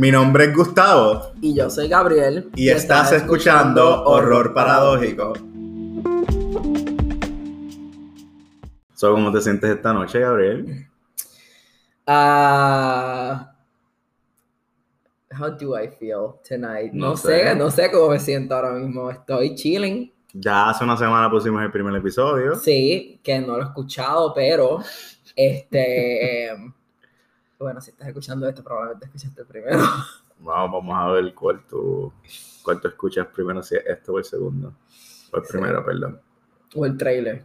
Mi 0.00 0.10
nombre 0.10 0.44
es 0.46 0.56
Gustavo 0.56 1.32
Y 1.42 1.54
yo 1.54 1.68
soy 1.68 1.86
Gabriel. 1.88 2.50
y 2.56 2.70
estás 2.70 3.12
escuchando 3.12 4.04
Horror 4.04 4.54
Paradójico. 4.54 5.34
So, 8.94 9.12
¿Cómo 9.12 9.30
te 9.30 9.42
sientes 9.42 9.68
esta 9.70 9.92
noche, 9.92 10.20
Gabriel? 10.20 10.86
Ah, 12.06 13.52
how 15.38 15.50
do 15.50 15.78
I 15.78 15.88
feel 15.88 16.32
tonight? 16.48 16.92
No 16.94 17.10
No, 17.10 17.16
sé. 17.16 17.48
sé. 17.50 17.54
no 17.54 17.70
sé 17.70 17.90
cómo 17.90 18.08
me 18.08 18.18
siento 18.18 18.54
ahora 18.54 18.72
mismo. 18.72 19.10
Estoy 19.10 19.54
chilling. 19.54 20.10
Ya 20.32 20.70
hace 20.70 20.82
una 20.84 20.96
semana 20.96 21.30
pusimos 21.30 21.62
el 21.62 21.70
primer 21.70 21.94
episodio. 21.96 22.54
Sí, 22.54 23.20
que 23.22 23.38
no 23.40 23.56
lo 23.58 23.62
he 23.64 23.66
escuchado, 23.66 24.32
pero 24.34 24.78
este. 25.36 26.50
bueno, 27.60 27.80
si 27.80 27.90
estás 27.90 28.08
escuchando 28.08 28.48
esto, 28.48 28.62
probablemente 28.64 29.06
escuchaste 29.06 29.40
el 29.42 29.46
primero. 29.46 29.78
Vamos, 30.42 30.82
vamos 30.82 30.96
a 30.98 31.12
ver 31.12 31.34
cuál 31.34 31.60
tú, 31.68 32.10
cuál 32.62 32.80
tú 32.80 32.88
escuchas 32.88 33.26
primero, 33.26 33.62
si 33.62 33.76
es 33.76 33.84
esto 33.86 34.14
o 34.14 34.18
el 34.18 34.24
segundo. 34.24 34.72
O 35.32 35.36
el 35.36 35.44
Sí. 35.44 35.52
primero, 35.52 35.84
perdón. 35.84 36.18
o 36.74 36.86
el 36.86 36.96
trailer. 36.96 37.44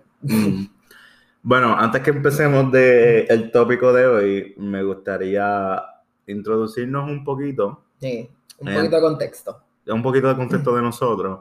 Bueno, 1.42 1.76
antes 1.78 2.02
que 2.02 2.12
empecemos 2.12 2.72
de 2.72 3.23
el 3.26 3.52
tópico 3.52 3.92
de 3.92 4.06
hoy, 4.08 4.54
me 4.58 4.82
gustaría 4.84 5.84
introducirnos 6.26 7.09
un 7.09 7.23
poquito, 7.26 7.84
Sí, 8.00 8.30
un 8.59 8.66
Bien. 8.68 8.78
poquito 8.80 8.95
de 8.95 9.02
contexto. 9.02 9.62
un 9.88 10.02
poquito 10.02 10.28
de 10.30 10.36
contexto 10.38 10.73
de 10.76 10.82
nosotros. 10.82 11.40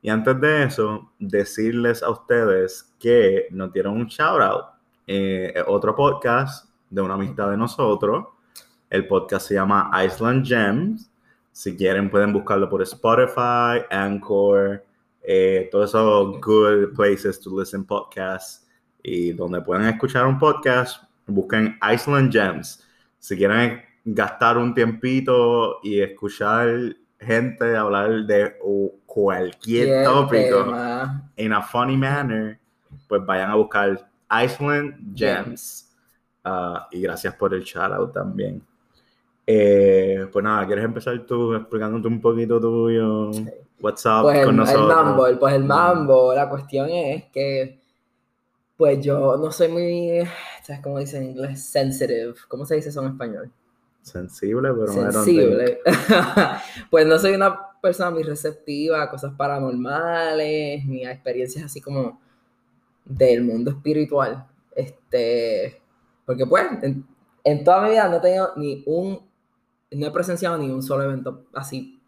Y 0.00 0.08
antes 0.08 0.40
de 0.40 0.64
eso, 0.64 1.10
decirles 1.18 2.02
a 2.04 2.10
ustedes 2.10 2.94
que 3.00 3.48
nos 3.50 3.72
dieron 3.72 3.94
un 3.96 4.06
shout 4.06 4.40
out. 4.40 4.64
Eh, 5.06 5.52
otro 5.66 5.94
podcast 5.96 6.68
de 6.92 7.00
una 7.00 7.14
amistad 7.14 7.50
de 7.50 7.56
nosotros. 7.56 8.26
El 8.90 9.06
podcast 9.06 9.48
se 9.48 9.54
llama 9.54 9.90
Iceland 10.04 10.46
Gems. 10.46 11.10
Si 11.50 11.74
quieren, 11.76 12.10
pueden 12.10 12.32
buscarlo 12.32 12.68
por 12.68 12.82
Spotify, 12.82 13.84
Anchor, 13.90 14.84
eh, 15.22 15.68
todos 15.72 15.90
esos 15.90 16.40
good 16.40 16.94
places 16.94 17.40
to 17.40 17.58
listen 17.58 17.84
podcasts. 17.84 18.68
Y 19.02 19.32
donde 19.32 19.60
pueden 19.62 19.86
escuchar 19.86 20.26
un 20.26 20.38
podcast, 20.38 21.02
busquen 21.26 21.78
Iceland 21.82 22.30
Gems. 22.30 22.86
Si 23.18 23.36
quieren 23.36 23.80
gastar 24.04 24.58
un 24.58 24.74
tiempito 24.74 25.78
y 25.82 26.00
escuchar 26.00 26.96
gente 27.18 27.76
hablar 27.76 28.26
de 28.26 28.56
cualquier 29.06 30.04
tópico 30.04 30.64
tema, 30.64 31.30
in 31.36 31.52
a 31.52 31.62
funny 31.62 31.96
manner, 31.96 32.58
pues 33.08 33.24
vayan 33.24 33.50
a 33.50 33.54
buscar 33.54 34.08
Iceland 34.30 35.16
Gems. 35.16 35.91
Ah, 36.44 36.88
y 36.90 37.00
gracias 37.00 37.34
por 37.34 37.54
el 37.54 37.62
shout 37.62 37.92
out 37.92 38.12
también. 38.12 38.62
Eh, 39.46 40.26
pues 40.32 40.42
nada, 40.44 40.66
¿quieres 40.66 40.84
empezar 40.84 41.18
tú 41.26 41.54
explicándote 41.54 42.08
un 42.08 42.20
poquito 42.20 42.60
tuyo? 42.60 43.32
Sí. 43.32 43.46
What's 43.80 44.06
up 44.06 44.22
Pues 44.22 44.40
con 44.44 44.50
el 44.54 44.56
nosotros? 44.58 44.88
mambo, 44.88 45.26
el- 45.26 45.38
pues 45.38 45.54
el 45.54 45.64
mambo, 45.64 46.32
la 46.34 46.48
cuestión 46.48 46.88
es 46.90 47.24
que, 47.32 47.80
pues 48.76 49.00
yo 49.04 49.36
no 49.36 49.50
soy 49.50 49.68
muy, 49.68 50.20
¿sabes 50.62 50.80
cómo 50.82 50.98
dice 51.00 51.16
en 51.18 51.24
inglés? 51.30 51.64
Sensitive. 51.64 52.34
¿Cómo 52.48 52.64
se 52.64 52.76
dice 52.76 52.90
eso 52.90 53.02
en 53.02 53.08
español? 53.10 53.50
Sensible, 54.02 54.70
pero 54.72 54.88
Sensible. 54.88 55.80
pues 56.90 57.06
no 57.06 57.18
soy 57.18 57.32
una 57.34 57.56
persona 57.80 58.10
muy 58.10 58.22
receptiva 58.22 59.02
a 59.02 59.10
cosas 59.10 59.32
paranormales, 59.36 60.84
ni 60.86 61.04
a 61.04 61.12
experiencias 61.12 61.64
así 61.64 61.80
como 61.80 62.20
del 63.04 63.42
mundo 63.42 63.72
espiritual. 63.72 64.46
Este, 64.74 65.81
porque 66.26 66.46
pues, 66.46 66.66
en, 66.82 67.04
en 67.44 67.64
toda 67.64 67.82
mi 67.82 67.90
vida 67.90 68.08
no 68.08 68.16
he 68.16 68.20
tenido 68.20 68.50
ni 68.56 68.82
un, 68.86 69.20
no 69.90 70.06
he 70.06 70.10
presenciado 70.10 70.56
ni 70.58 70.70
un 70.70 70.82
solo 70.82 71.04
evento 71.04 71.44
así 71.54 72.00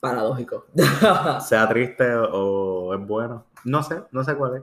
paradójico. 0.00 0.66
sea 1.40 1.68
triste 1.68 2.14
o, 2.14 2.94
es 2.94 3.06
bueno. 3.06 3.44
No 3.64 3.82
sé, 3.82 4.02
no 4.12 4.22
sé 4.24 4.34
cuál 4.36 4.56
es. 4.56 4.62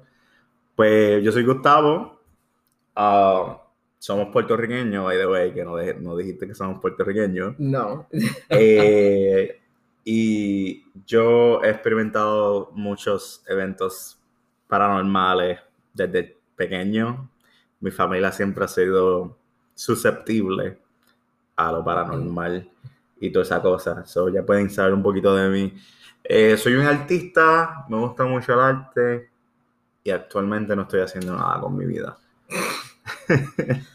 Pues 0.76 1.24
yo 1.24 1.32
soy 1.32 1.44
Gustavo. 1.46 2.20
ah, 2.96 3.58
somos 4.00 4.30
puertorriqueños, 4.30 5.04
by 5.06 5.18
the 5.18 5.28
way, 5.28 5.54
que 5.54 5.64
no, 5.64 5.76
de- 5.76 5.94
no 5.94 6.16
dijiste 6.18 6.48
que 6.48 6.56
somos 6.56 6.80
puertorriqueños. 6.82 7.56
no. 7.60 8.08
Eh, 8.50 9.60
y 10.04 10.84
yo 11.06 11.64
he 11.64 11.70
experimentado 11.70 12.72
muchos 12.74 13.44
eventos 13.48 14.20
paranormales 14.68 15.60
desde 15.94 16.38
pequeño. 16.56 17.30
Mi 17.82 17.92
familia 17.92 18.32
siempre 18.32 18.66
ha 18.66 18.68
sido 18.68 19.38
susceptible 19.76 20.80
a 21.56 21.72
lo 21.72 21.84
paranormal 21.84 22.70
y 23.20 23.32
toda 23.32 23.44
esa 23.44 23.62
cosa. 23.62 24.06
So, 24.06 24.30
ya 24.30 24.44
pueden 24.44 24.70
saber 24.70 24.94
un 24.94 25.04
poquito 25.04 25.36
de 25.36 25.50
mí. 25.50 25.74
Eh, 26.24 26.56
soy 26.58 26.76
un 26.76 26.86
artista, 26.86 27.86
me 27.90 27.98
gusta 27.98 28.24
mucho 28.24 28.54
el 28.54 28.60
arte 28.60 29.30
y 30.04 30.12
actualmente 30.12 30.76
no 30.76 30.84
estoy 30.84 31.02
haciendo 31.02 31.36
nada 31.36 31.60
con 31.60 31.76
mi 31.76 31.86
vida. 31.86 32.18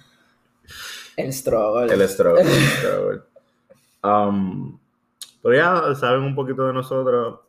El 1.17 1.33
struggle. 1.33 1.93
El 1.93 2.09
struggle, 2.09 2.43
el 2.43 2.49
struggle. 2.49 3.23
Um, 4.05 4.79
pero 5.43 5.55
ya 5.55 5.95
saben 5.95 6.23
un 6.23 6.35
poquito 6.35 6.67
de 6.67 6.75
nosotros. 6.75 7.41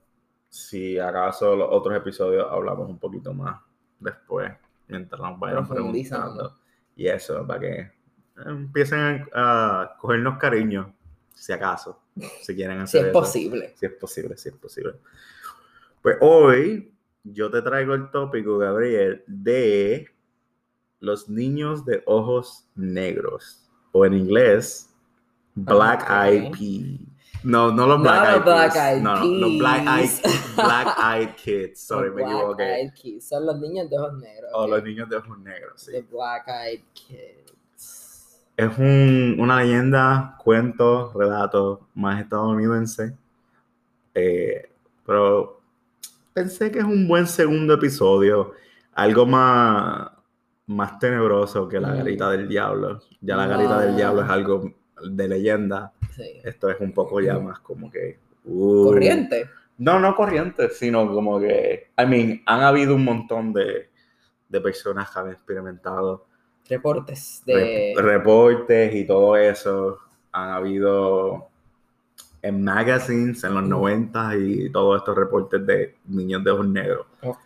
Si 0.49 0.97
acaso 0.97 1.55
los 1.55 1.67
otros 1.69 1.95
episodios 1.97 2.47
hablamos 2.49 2.89
un 2.89 2.97
poquito 2.97 3.33
más 3.33 3.59
después, 3.99 4.53
mientras 4.87 5.19
nos 5.21 5.39
vayan 5.39 5.67
Profundizando. 5.67 6.33
preguntando. 6.35 6.61
Y 6.95 7.07
eso, 7.07 7.45
para 7.45 7.59
que 7.59 7.91
empiecen 8.45 9.27
a, 9.33 9.95
cogernos 9.99 10.37
cariño, 10.37 10.93
si 11.33 11.53
acaso, 11.53 12.01
si 12.41 12.55
quieren 12.55 12.77
Si 12.87 12.97
hacer 12.97 13.01
es 13.01 13.07
eso. 13.11 13.19
posible. 13.19 13.73
Si 13.77 13.85
es 13.85 13.91
posible, 13.93 14.37
si 14.37 14.49
es 14.49 14.55
posible. 14.55 14.93
Pues 16.01 16.17
hoy 16.21 16.93
yo 17.23 17.51
te 17.51 17.61
traigo 17.61 17.93
el 17.93 18.09
tópico, 18.11 18.57
Gabriel, 18.57 19.23
de 19.27 20.07
los 20.99 21.29
niños 21.29 21.85
de 21.85 22.01
ojos 22.05 22.67
negros. 22.75 23.69
O 23.91 24.05
en 24.05 24.13
inglés, 24.13 24.93
Black 25.55 26.03
Ok. 26.03 26.59
Eyed. 26.59 26.99
No, 27.43 27.71
no 27.71 27.87
los 27.87 28.01
Black 28.01 28.35
Eyed 28.35 28.43
Black. 28.43 28.75
Eyed 28.75 29.01
No, 29.01 29.15
no, 29.19 29.25
los 29.25 29.57
Black 29.59 29.81
Eyed. 29.87 30.09
Black 30.55 30.97
Eyed 30.99 31.29
Kids. 31.35 31.79
Sorry, 31.79 32.09
me 32.09 32.15
Black 32.23 32.27
equivoqué. 32.35 32.75
Eyed 32.81 32.93
Kids. 32.93 33.27
Son 33.29 33.45
los 33.45 33.59
niños 33.59 33.89
de 33.89 33.97
ojos 33.97 34.13
negros. 34.19 34.51
O 34.53 34.63
ok. 34.63 34.69
los 34.69 34.83
niños 34.83 35.09
de 35.09 35.15
ojos 35.17 35.39
negros, 35.39 35.81
sí. 35.81 35.91
The 35.91 36.01
Black 36.11 36.47
Eyed 36.47 36.81
Kids. 36.93 38.41
Es 38.57 38.77
un- 38.79 39.37
una 39.39 39.61
leyenda, 39.61 40.35
cuento, 40.43 41.11
relato 41.15 41.87
más 41.93 42.19
estadounidense. 42.21 43.15
Eh, 44.15 44.71
pero 45.05 45.61
pensé 46.33 46.71
que 46.71 46.79
es 46.79 46.85
un 46.85 47.07
buen 47.07 47.27
segundo 47.27 47.75
episodio. 47.75 48.53
Algo 48.95 49.27
más, 49.27 50.09
más 50.65 50.97
tenebroso 50.97 51.67
que 51.69 51.79
la 51.79 51.89
Mm. 51.89 51.97
garita 51.97 52.29
del 52.31 52.47
diablo. 52.47 52.99
Ya 53.21 53.35
la 53.35 53.45
garita 53.45 53.79
del 53.79 53.91
Ah. 53.93 53.95
diablo 53.95 54.23
es 54.23 54.29
algo 54.29 54.73
de 55.07 55.27
leyenda. 55.27 55.93
Sí. 56.17 56.41
Esto 56.43 56.69
es 56.69 56.79
un 56.81 56.91
poco 56.91 57.21
ya 57.21 57.39
más 57.39 57.59
como 57.59 57.89
que. 57.89 58.19
uh, 58.45 58.83
Corriente. 58.85 59.49
No, 59.77 59.99
no 59.99 60.15
corriente, 60.15 60.69
sino 60.71 61.07
como 61.13 61.39
que. 61.39 61.91
I 61.97 62.05
mean, 62.07 62.41
han 62.45 62.61
habido 62.63 62.95
un 62.95 63.05
montón 63.05 63.53
de, 63.53 63.89
de 64.49 64.61
personas 64.61 65.09
que 65.11 65.19
han 65.19 65.29
experimentado 65.31 66.25
Reportes 66.67 67.43
de. 67.45 67.93
Rep- 67.95 68.01
reportes 68.01 68.93
y 68.95 69.05
todo 69.07 69.37
eso 69.37 69.99
han 70.31 70.49
habido 70.49 71.47
en 72.41 72.63
magazines 72.63 73.43
en 73.43 73.53
los 73.53 73.63
Mm. 73.63 73.69
90 73.69 74.35
y 74.37 74.69
todos 74.71 74.97
estos 74.99 75.15
reportes 75.15 75.65
de 75.65 75.95
niños 76.07 76.43
de 76.43 76.51
ojos 76.51 76.67
negros. 76.67 77.05
Ok. 77.21 77.37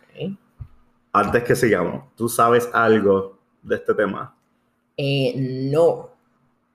Antes 1.12 1.44
que 1.44 1.54
sigamos, 1.54 2.04
¿tú 2.16 2.28
sabes 2.28 2.68
algo 2.72 3.38
de 3.62 3.74
este 3.76 3.94
tema? 3.94 4.34
Eh, 4.96 5.34
no. 5.70 6.11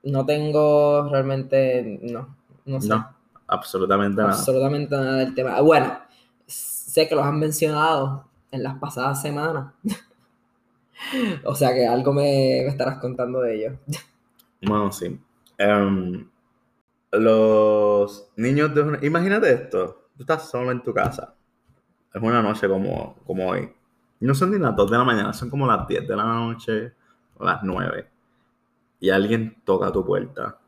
No 0.02 0.24
tengo 0.24 1.08
realmente. 1.10 1.98
No. 2.02 2.36
No 2.64 2.80
sé. 2.80 2.88
No, 2.88 3.08
absolutamente 3.46 4.20
nada. 4.20 4.34
absolutamente 4.34 4.96
nada 4.96 5.16
del 5.16 5.34
tema. 5.34 5.60
Bueno, 5.60 5.98
sé 6.46 7.08
que 7.08 7.14
los 7.14 7.24
han 7.24 7.38
mencionado 7.38 8.26
en 8.50 8.62
las 8.62 8.78
pasadas 8.78 9.20
semanas. 9.22 9.72
o 11.44 11.54
sea 11.54 11.72
que 11.72 11.86
algo 11.86 12.12
me, 12.12 12.62
me 12.64 12.68
estarás 12.68 12.98
contando 12.98 13.40
de 13.40 13.56
ellos. 13.56 13.74
Bueno, 14.60 14.90
sí. 14.90 15.16
Em, 15.56 16.28
los 17.12 18.28
niños 18.36 18.74
de 18.74 18.80
ojos 18.80 18.98
Imagínate 19.02 19.52
esto. 19.52 20.08
Tú 20.16 20.24
estás 20.24 20.50
solo 20.50 20.72
en 20.72 20.82
tu 20.82 20.92
casa. 20.92 21.34
Es 22.12 22.20
una 22.20 22.42
noche 22.42 22.68
como, 22.68 23.16
como 23.24 23.48
hoy. 23.48 23.72
No 24.20 24.34
son 24.34 24.50
ni 24.50 24.58
las 24.58 24.74
2 24.74 24.90
de 24.90 24.98
la 24.98 25.04
mañana, 25.04 25.32
son 25.32 25.48
como 25.48 25.66
las 25.66 25.86
10 25.86 26.08
de 26.08 26.16
la 26.16 26.24
noche 26.24 26.92
o 27.36 27.44
las 27.44 27.62
9. 27.62 28.10
Y 29.00 29.10
alguien 29.10 29.56
toca 29.64 29.92
tu 29.92 30.04
puerta. 30.04 30.58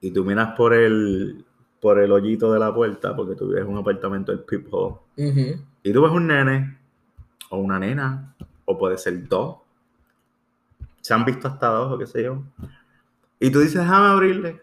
Y 0.00 0.10
tú 0.10 0.24
miras 0.24 0.54
por 0.56 0.74
el, 0.74 1.44
por 1.80 1.98
el 1.98 2.12
hoyito 2.12 2.52
de 2.52 2.58
la 2.58 2.74
puerta, 2.74 3.14
porque 3.14 3.34
tú 3.34 3.48
vives 3.48 3.64
un 3.64 3.78
apartamento 3.78 4.32
del. 4.32 4.44
Ujú. 4.66 5.64
Y 5.82 5.92
tú 5.92 6.02
ves 6.02 6.12
un 6.12 6.26
nene 6.26 6.78
o 7.50 7.58
una 7.58 7.78
nena, 7.78 8.34
o 8.64 8.76
puede 8.76 8.98
ser 8.98 9.28
dos. 9.28 9.58
Se 11.00 11.14
han 11.14 11.24
visto 11.24 11.48
hasta 11.48 11.68
dos, 11.68 11.92
o 11.92 11.98
qué 11.98 12.06
sé 12.06 12.24
yo. 12.24 12.42
Y 13.38 13.50
tú 13.50 13.60
dices, 13.60 13.80
déjame 13.80 14.06
abrirle. 14.08 14.62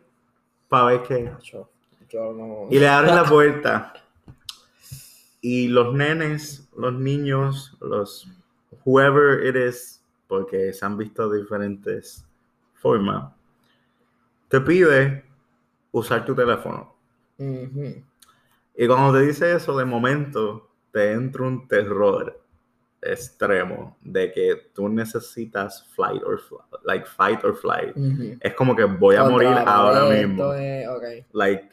para 0.67 0.85
ver 0.85 1.03
qué. 1.03 1.31
Yo, 1.43 1.69
yo 2.09 2.33
no. 2.33 2.67
Y 2.69 2.79
le 2.79 2.87
abres 2.87 3.13
la 3.13 3.25
puerta. 3.25 3.93
Y 5.41 5.67
los 5.67 5.93
nenes, 5.93 6.67
los 6.75 6.93
niños, 6.93 7.75
los 7.79 8.27
whoever 8.85 9.45
it 9.45 9.55
is, 9.55 10.00
porque 10.31 10.71
se 10.71 10.85
han 10.85 10.95
visto 10.95 11.29
diferentes 11.29 12.25
formas, 12.75 13.33
te 14.47 14.61
pide 14.61 15.25
usar 15.91 16.23
tu 16.23 16.33
teléfono. 16.33 16.95
Ujú. 17.37 18.01
Y 18.77 18.87
cuando 18.87 19.19
te 19.19 19.25
dice 19.25 19.53
eso, 19.53 19.77
de 19.77 19.83
momento 19.83 20.69
te 20.93 21.11
entra 21.11 21.43
un 21.43 21.67
terror 21.67 22.41
extremo 23.01 23.97
de 23.99 24.31
que 24.31 24.69
tú 24.73 24.87
necesitas 24.87 25.85
flight 25.93 26.23
or 26.23 26.39
flight, 26.39 26.81
like 26.85 27.05
fight 27.05 27.43
or 27.43 27.53
flight. 27.53 27.93
Ujú. 27.97 28.37
Es 28.39 28.53
como 28.53 28.73
que 28.73 28.85
voy 28.85 29.17
a 29.17 29.25
morir 29.25 29.49
Contra 29.49 29.73
ahora 29.73 30.05
mismo. 30.15 30.53
Like, 31.33 31.71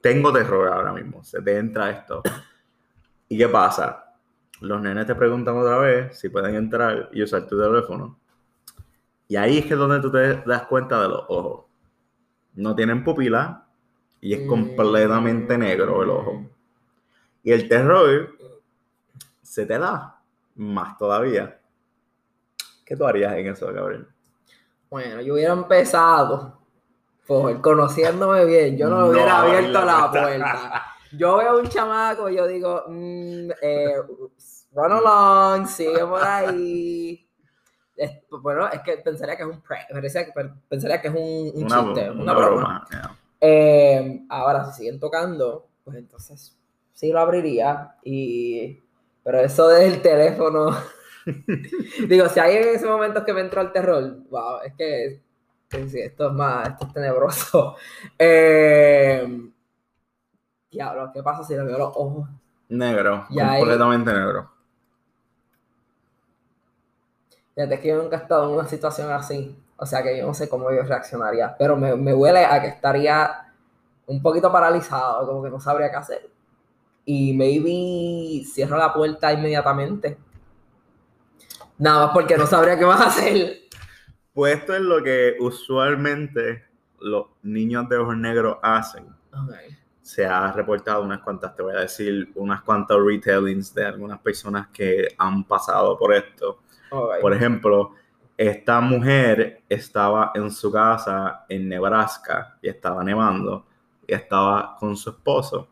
tengo 0.00 0.32
terror 0.32 0.72
ahora 0.72 0.94
mismo. 0.94 1.22
Se 1.22 1.42
te 1.42 1.58
entra 1.58 1.90
esto. 1.90 2.22
¿Y 3.28 3.36
qué 3.36 3.46
pasa? 3.46 4.11
Los 4.62 4.80
nenes 4.80 5.06
te 5.06 5.14
preguntan 5.16 5.56
otra 5.56 5.76
vez 5.78 6.16
si 6.16 6.28
pueden 6.28 6.54
entrar 6.54 7.08
y 7.12 7.22
usar 7.22 7.46
tu 7.48 7.60
teléfono. 7.60 8.16
Y 9.26 9.34
ahí 9.34 9.58
es 9.58 9.66
que 9.66 9.72
es 9.74 9.78
donde 9.78 10.00
tú 10.00 10.10
te 10.12 10.36
das 10.46 10.66
cuenta 10.66 11.02
de 11.02 11.08
los 11.08 11.24
ojos. 11.28 11.64
No 12.54 12.74
tienen 12.76 13.02
pupila 13.02 13.66
y 14.20 14.34
es 14.34 14.46
completamente 14.46 15.58
negro 15.58 16.02
el 16.04 16.10
ojo. 16.10 16.46
Y 17.42 17.50
el 17.50 17.68
terror 17.68 18.36
se 19.42 19.66
te 19.66 19.78
da 19.78 20.20
más 20.54 20.96
todavía. 20.96 21.58
¿Qué 22.84 22.96
tú 22.96 23.04
harías 23.04 23.34
en 23.34 23.48
eso, 23.48 23.72
Gabriel? 23.72 24.06
Bueno, 24.88 25.22
yo 25.22 25.34
hubiera 25.34 25.54
empezado 25.54 26.58
por 27.26 27.60
conociéndome 27.60 28.44
bien, 28.44 28.76
yo 28.78 28.88
no, 28.88 29.00
No 29.00 29.06
hubiera 29.08 29.40
abierto 29.40 29.80
la 29.80 29.84
la 29.84 30.10
puerta. 30.10 30.22
puerta. 30.22 30.91
Yo 31.16 31.36
veo 31.36 31.50
a 31.50 31.56
un 31.56 31.68
chamaco 31.68 32.28
y 32.28 32.36
yo 32.36 32.46
digo, 32.46 32.84
mm, 32.88 33.50
eh, 33.60 33.96
run 34.72 34.92
along, 34.92 35.66
sigue 35.66 36.04
por 36.06 36.22
ahí. 36.22 37.28
Es- 37.96 38.22
bueno, 38.30 38.68
es 38.68 38.80
que 38.80 38.96
pensaría 38.98 39.36
que 39.36 39.42
es 39.42 39.48
un 39.48 39.60
prank, 39.60 39.88
pensaría 40.68 41.00
que, 41.00 41.08
es 41.08 41.14
un, 41.14 41.52
un 41.54 41.68
chiste, 41.68 42.10
una, 42.10 42.32
broma. 42.34 42.84
yeah. 42.90 43.16
Eh, 43.40 44.24
ahora, 44.28 44.64
si 44.66 44.78
siguen 44.78 44.98
tocando, 44.98 45.68
pues 45.84 45.96
entonces 45.98 46.56
sí 46.92 47.10
lo 47.12 47.20
abriría. 47.20 47.96
Y... 48.04 48.80
Pero 49.24 49.38
eso 49.40 49.68
del 49.68 50.00
teléfono. 50.02 50.76
Digo, 52.08 52.28
si 52.28 52.40
hay 52.40 52.56
en 52.56 52.68
ese 52.74 52.86
momento 52.86 53.24
que 53.24 53.32
me 53.32 53.40
entró 53.40 53.60
el 53.60 53.70
terror, 53.72 54.18
wow, 54.30 54.60
es 54.64 54.74
que 54.74 55.22
esto 55.70 56.26
es 56.28 56.32
más, 56.32 56.70
esto 56.70 56.86
es 56.86 56.92
tenebroso. 56.92 57.76
Eh, 58.18 59.51
diablo, 60.72 61.10
¿qué 61.12 61.22
pasa 61.22 61.44
si 61.44 61.54
le 61.54 61.62
veo 61.62 61.78
los 61.78 61.92
ojos? 61.94 62.28
Negro, 62.70 63.26
Y 63.30 63.38
ahí- 63.38 63.60
completamente 63.60 64.12
negro. 64.12 64.50
Fíjate 67.54 67.80
que 67.80 67.88
yo 67.88 68.02
nunca 68.02 68.16
he 68.16 68.20
estado 68.20 68.48
en 68.48 68.58
una 68.58 68.66
situación 68.68 69.10
así. 69.10 69.56
O 69.76 69.84
sea 69.84 70.02
que 70.02 70.16
yo 70.18 70.26
no 70.26 70.34
sé 70.34 70.48
cómo 70.48 70.70
yo 70.72 70.82
reaccionaría. 70.82 71.54
Pero 71.58 71.76
me, 71.76 71.94
me 71.96 72.14
huele 72.14 72.44
a 72.44 72.60
que 72.62 72.68
estaría 72.68 73.52
un 74.06 74.22
poquito 74.22 74.50
paralizado, 74.50 75.26
como 75.26 75.42
que 75.42 75.50
no 75.50 75.60
sabría 75.60 75.90
qué 75.90 75.96
hacer. 75.96 76.30
Y 77.04 77.34
maybe 77.36 78.44
cierro 78.46 78.76
la 78.78 78.92
puerta 78.94 79.32
inmediatamente. 79.32 80.16
Nada 81.78 82.06
más 82.06 82.14
porque 82.14 82.38
no 82.38 82.46
sabría 82.46 82.78
qué 82.78 82.86
más 82.86 83.00
hacer. 83.00 83.58
Pues 84.32 84.58
esto 84.58 84.74
es 84.74 84.80
lo 84.80 85.02
que 85.02 85.36
usualmente 85.40 86.64
los 87.00 87.26
niños 87.42 87.88
de 87.88 87.96
ojos 87.98 88.16
negros 88.16 88.56
hacen. 88.62 89.04
Ok. 89.32 89.52
Se 90.02 90.26
ha 90.26 90.50
reportado 90.52 91.02
unas 91.04 91.20
cuantas, 91.20 91.54
te 91.54 91.62
voy 91.62 91.74
a 91.76 91.80
decir, 91.80 92.32
unas 92.34 92.62
cuantas 92.62 92.98
retellings 93.00 93.72
de 93.72 93.86
algunas 93.86 94.18
personas 94.20 94.68
que 94.68 95.08
han 95.16 95.44
pasado 95.44 95.96
por 95.96 96.12
esto. 96.12 96.58
Por 97.20 97.32
ejemplo, 97.32 97.92
esta 98.36 98.80
mujer 98.80 99.62
estaba 99.68 100.32
en 100.34 100.50
su 100.50 100.72
casa 100.72 101.44
en 101.48 101.68
Nebraska 101.68 102.58
y 102.60 102.68
estaba 102.68 103.04
nevando 103.04 103.64
y 104.06 104.12
estaba 104.12 104.76
con 104.76 104.96
su 104.96 105.10
esposo. 105.10 105.68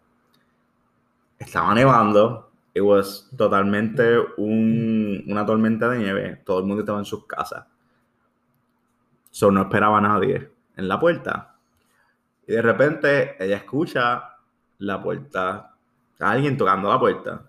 Estaba 1.38 1.74
nevando, 1.74 2.50
it 2.74 2.82
was 2.82 3.28
totalmente 3.36 4.18
un- 4.36 5.24
una 5.26 5.44
tormenta 5.44 5.88
de 5.88 5.98
nieve, 5.98 6.42
todo 6.44 6.60
el 6.60 6.66
mundo 6.66 6.82
estaba 6.82 6.98
en 6.98 7.04
sus 7.04 7.26
casas. 7.26 7.66
So 9.30 9.50
no 9.50 9.62
esperaba 9.62 9.98
a 9.98 10.00
nadie 10.02 10.50
en 10.76 10.88
la 10.88 10.98
puerta. 11.00 11.49
Y 12.50 12.54
de 12.54 12.62
repente 12.62 13.36
ella 13.38 13.58
escucha 13.58 14.24
la 14.78 15.00
puerta, 15.00 15.72
a 16.18 16.30
alguien 16.32 16.56
tocando 16.56 16.88
la 16.88 16.98
puerta. 16.98 17.48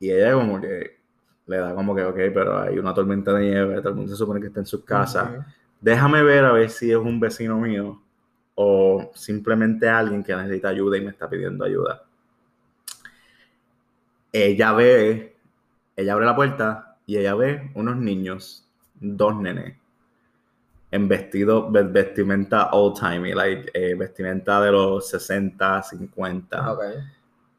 Y 0.00 0.10
ella 0.10 0.32
como 0.32 0.60
que 0.60 0.98
le 1.46 1.56
da 1.58 1.72
como 1.72 1.94
que, 1.94 2.04
ok, 2.04 2.16
pero 2.34 2.58
hay 2.58 2.76
una 2.76 2.92
tormenta 2.92 3.32
de 3.34 3.44
nieve, 3.44 3.76
todo 3.76 3.90
el 3.90 3.94
mundo 3.94 4.10
se 4.10 4.18
supone 4.18 4.40
que 4.40 4.48
está 4.48 4.58
en 4.58 4.66
sus 4.66 4.84
casas. 4.84 5.30
Ujú. 5.30 5.44
Déjame 5.80 6.24
ver 6.24 6.44
a 6.44 6.50
ver 6.50 6.70
si 6.70 6.90
es 6.90 6.96
un 6.96 7.20
vecino 7.20 7.56
mío 7.56 8.02
o 8.56 9.12
simplemente 9.14 9.88
alguien 9.88 10.24
que 10.24 10.34
necesita 10.34 10.70
ayuda 10.70 10.98
y 10.98 11.02
me 11.02 11.10
está 11.10 11.30
pidiendo 11.30 11.64
ayuda. 11.64 12.02
Ella 14.32 14.72
ve, 14.72 15.36
ella 15.94 16.14
abre 16.14 16.26
la 16.26 16.34
puerta 16.34 16.96
y 17.06 17.16
ella 17.16 17.36
ve 17.36 17.70
unos 17.76 17.96
niños, 17.96 18.68
dos 18.94 19.36
nenes, 19.36 19.76
en 20.92 21.08
vestido, 21.08 21.68
ve- 21.70 21.82
vestimenta 21.82 22.70
old 22.70 22.96
timey, 23.00 23.32
like 23.34 23.70
eh, 23.74 23.94
vestimenta 23.94 24.60
de 24.60 24.70
los 24.70 25.08
60, 25.08 25.82
50. 25.82 26.72
Ok. 26.72 26.82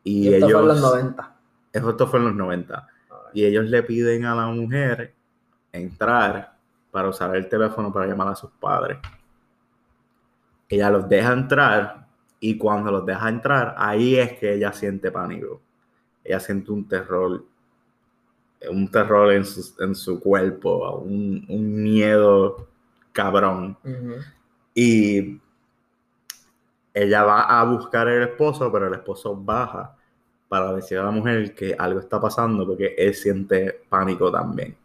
Y, 0.05 0.29
Y 0.29 0.33
esto 0.35 0.45
ellos, 0.45 0.51
fue 0.51 0.61
en 0.61 0.67
los 0.67 0.81
90. 0.81 1.35
Eso 1.73 1.89
esto 1.89 2.07
fue 2.07 2.19
en 2.19 2.25
los 2.25 2.35
90. 2.35 2.87
Ok. 3.09 3.17
Y 3.33 3.45
ellos 3.45 3.65
le 3.65 3.83
piden 3.83 4.25
a 4.25 4.35
la 4.35 4.45
mujer 4.47 5.13
entrar 5.71 6.53
para 6.91 7.09
usar 7.09 7.35
el 7.35 7.49
teléfono 7.49 7.91
para 7.91 8.05
llamar 8.07 8.27
a 8.29 8.35
sus 8.35 8.51
padres. 8.51 8.99
Ella 10.69 10.89
los 10.89 11.07
deja 11.09 11.33
entrar 11.33 12.05
y 12.39 12.57
cuando 12.57 12.91
los 12.91 13.05
deja 13.05 13.29
entrar, 13.29 13.73
ahí 13.77 14.15
es 14.15 14.37
que 14.37 14.53
ella 14.53 14.71
siente 14.73 15.11
pánico. 15.11 15.61
Ella 16.23 16.39
siente 16.39 16.71
un 16.71 16.87
terror, 16.87 17.43
un 18.69 18.91
terror 18.91 19.31
en 19.33 19.45
su, 19.45 19.73
en 19.83 19.95
su 19.95 20.19
cuerpo, 20.19 20.97
un, 20.99 21.45
un 21.49 21.83
miedo 21.83 22.67
cabrón. 23.13 23.77
Y 24.73 25.39
ella 26.93 27.23
va 27.23 27.59
a 27.59 27.63
buscar 27.63 28.07
al 28.07 28.23
esposo, 28.23 28.71
pero 28.71 28.87
el 28.87 28.93
esposo 28.93 29.35
baja 29.35 29.95
para 30.49 30.73
decir 30.73 30.99
a 30.99 31.05
la 31.05 31.11
mujer 31.11 31.55
que 31.55 31.75
algo 31.77 31.99
está 31.99 32.19
pasando 32.19 32.67
porque 32.67 32.93
él 32.97 33.13
siente 33.13 33.85
pánico 33.89 34.31
también. 34.31 34.75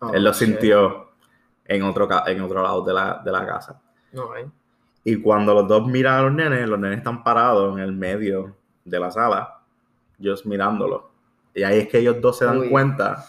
Oh, 0.00 0.12
él 0.12 0.24
lo 0.24 0.32
shit. 0.32 0.48
sintió 0.48 1.08
en 1.64 1.82
otro, 1.82 2.08
en 2.26 2.40
otro 2.40 2.62
lado 2.62 2.82
de 2.82 2.92
la, 2.92 3.22
de 3.24 3.32
la 3.32 3.46
casa. 3.46 3.80
Y 5.04 5.16
cuando 5.16 5.54
los 5.54 5.68
dos 5.68 5.86
miran 5.86 6.18
a 6.18 6.22
los 6.22 6.32
nenes, 6.32 6.68
los 6.68 6.78
nenes 6.78 6.98
están 6.98 7.22
parados 7.22 7.76
en 7.76 7.84
el 7.84 7.92
medio 7.92 8.54
de 8.84 9.00
la 9.00 9.10
sala, 9.10 9.60
just 10.22 10.44
mirándolos. 10.44 11.02
Y 11.54 11.62
ahí 11.62 11.78
es 11.78 11.88
que 11.88 11.98
ellos 11.98 12.20
dos 12.20 12.38
se 12.38 12.44
dan 12.44 12.58
Uy. 12.58 12.70
cuenta 12.70 13.24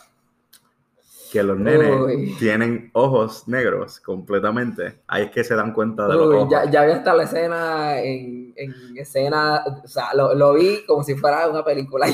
que 1.32 1.44
los 1.44 1.58
nenes 1.60 2.00
Uy. 2.02 2.36
tienen 2.40 2.90
ojos 2.94 3.48
negros 3.48 4.00
completamente. 4.00 5.02
Ahí 5.08 5.24
es 5.26 5.32
que 5.32 5.44
se 5.44 5.56
dan 5.56 5.74
cuenta 5.74 6.08
de 6.08 6.16
los 6.16 6.28
Uy, 6.28 6.36
ojos. 6.36 6.50
ya, 6.50 6.70
ya 6.70 6.86
vi 6.86 6.92
hasta 6.92 7.14
la 7.14 7.24
escena 7.24 8.00
en, 8.02 8.54
en 8.56 8.98
escena, 8.98 9.64
o 9.84 9.88
sea, 9.88 10.14
lo, 10.16 10.34
lo 10.34 10.54
vi 10.54 10.86
como 10.88 11.04
si 11.04 11.16
fuera 11.16 11.48
una 11.48 11.64
película. 11.64 12.08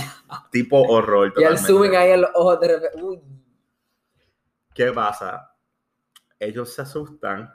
Tipo 0.52 0.82
horror. 0.82 1.34
Y 1.38 1.44
el 1.44 1.58
zooming 1.58 1.96
ahí 1.96 2.12
en 2.12 2.22
los 2.22 2.32
ojos 2.34 2.60
de 2.60 2.68
repente. 2.68 3.02
Uy. 3.04 3.22
¿Qué 4.74 4.92
pasa? 4.92 5.56
Ellos 6.38 6.74
se 6.74 6.82
asustan 6.82 7.54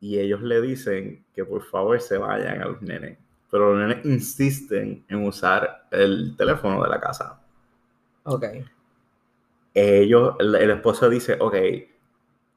y 0.00 0.18
ellos 0.18 0.40
le 0.40 0.60
dicen 0.62 1.26
que 1.34 1.44
por 1.44 1.62
favor 1.62 2.00
se 2.00 2.16
vayan 2.16 2.62
a 2.62 2.66
los 2.66 2.80
nenes. 2.80 3.18
Pero 3.50 3.74
los 3.74 3.86
nenes 3.88 4.04
insisten 4.06 5.04
en 5.08 5.26
usar 5.26 5.86
el 5.90 6.34
teléfono 6.36 6.82
de 6.82 6.88
la 6.88 6.98
casa. 6.98 7.40
Ok. 8.24 8.44
Ellos, 9.74 10.36
el, 10.38 10.54
el 10.54 10.70
esposo 10.70 11.08
dice, 11.10 11.36
ok, 11.40 11.54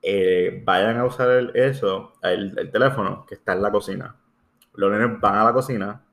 eh, 0.02 0.62
vayan 0.64 0.98
a 0.98 1.06
usar 1.06 1.30
el- 1.32 1.52
eso, 1.56 2.14
el, 2.22 2.58
el 2.58 2.72
teléfono 2.72 3.26
que 3.28 3.36
está 3.36 3.54
en 3.54 3.62
la 3.64 3.72
cocina. 3.72 4.16
Los 4.76 4.92
nenes 4.92 5.20
van 5.20 5.36
a 5.36 5.44
la 5.46 5.54
cocina, 5.54 6.04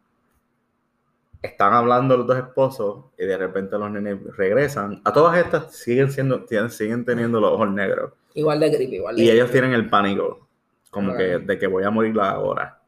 están 1.42 1.74
hablando 1.74 2.16
los 2.16 2.26
dos 2.26 2.38
esposos 2.38 3.04
y 3.18 3.26
de 3.26 3.36
repente 3.36 3.76
los 3.78 3.90
nenes 3.90 4.18
regresan. 4.36 5.02
A 5.04 5.12
todas 5.12 5.36
estas 5.36 5.76
siguen 5.76 6.10
siendo, 6.10 6.44
tienen- 6.44 6.70
siguen 6.70 7.04
teniendo 7.04 7.38
los 7.40 7.52
ojos 7.52 7.70
negros. 7.70 8.12
Igual 8.34 8.60
de 8.60 8.70
creepy, 8.74 8.96
igual 8.96 9.16
de 9.16 9.22
Y 9.22 9.30
ellos 9.30 9.50
tienen 9.50 9.74
el 9.74 9.88
pánico, 9.90 10.48
como 10.90 11.14
que 11.16 11.38
de 11.38 11.58
que 11.58 11.66
voy 11.66 11.84
a 11.84 11.90
morir 11.90 12.18
ahora. 12.18 12.80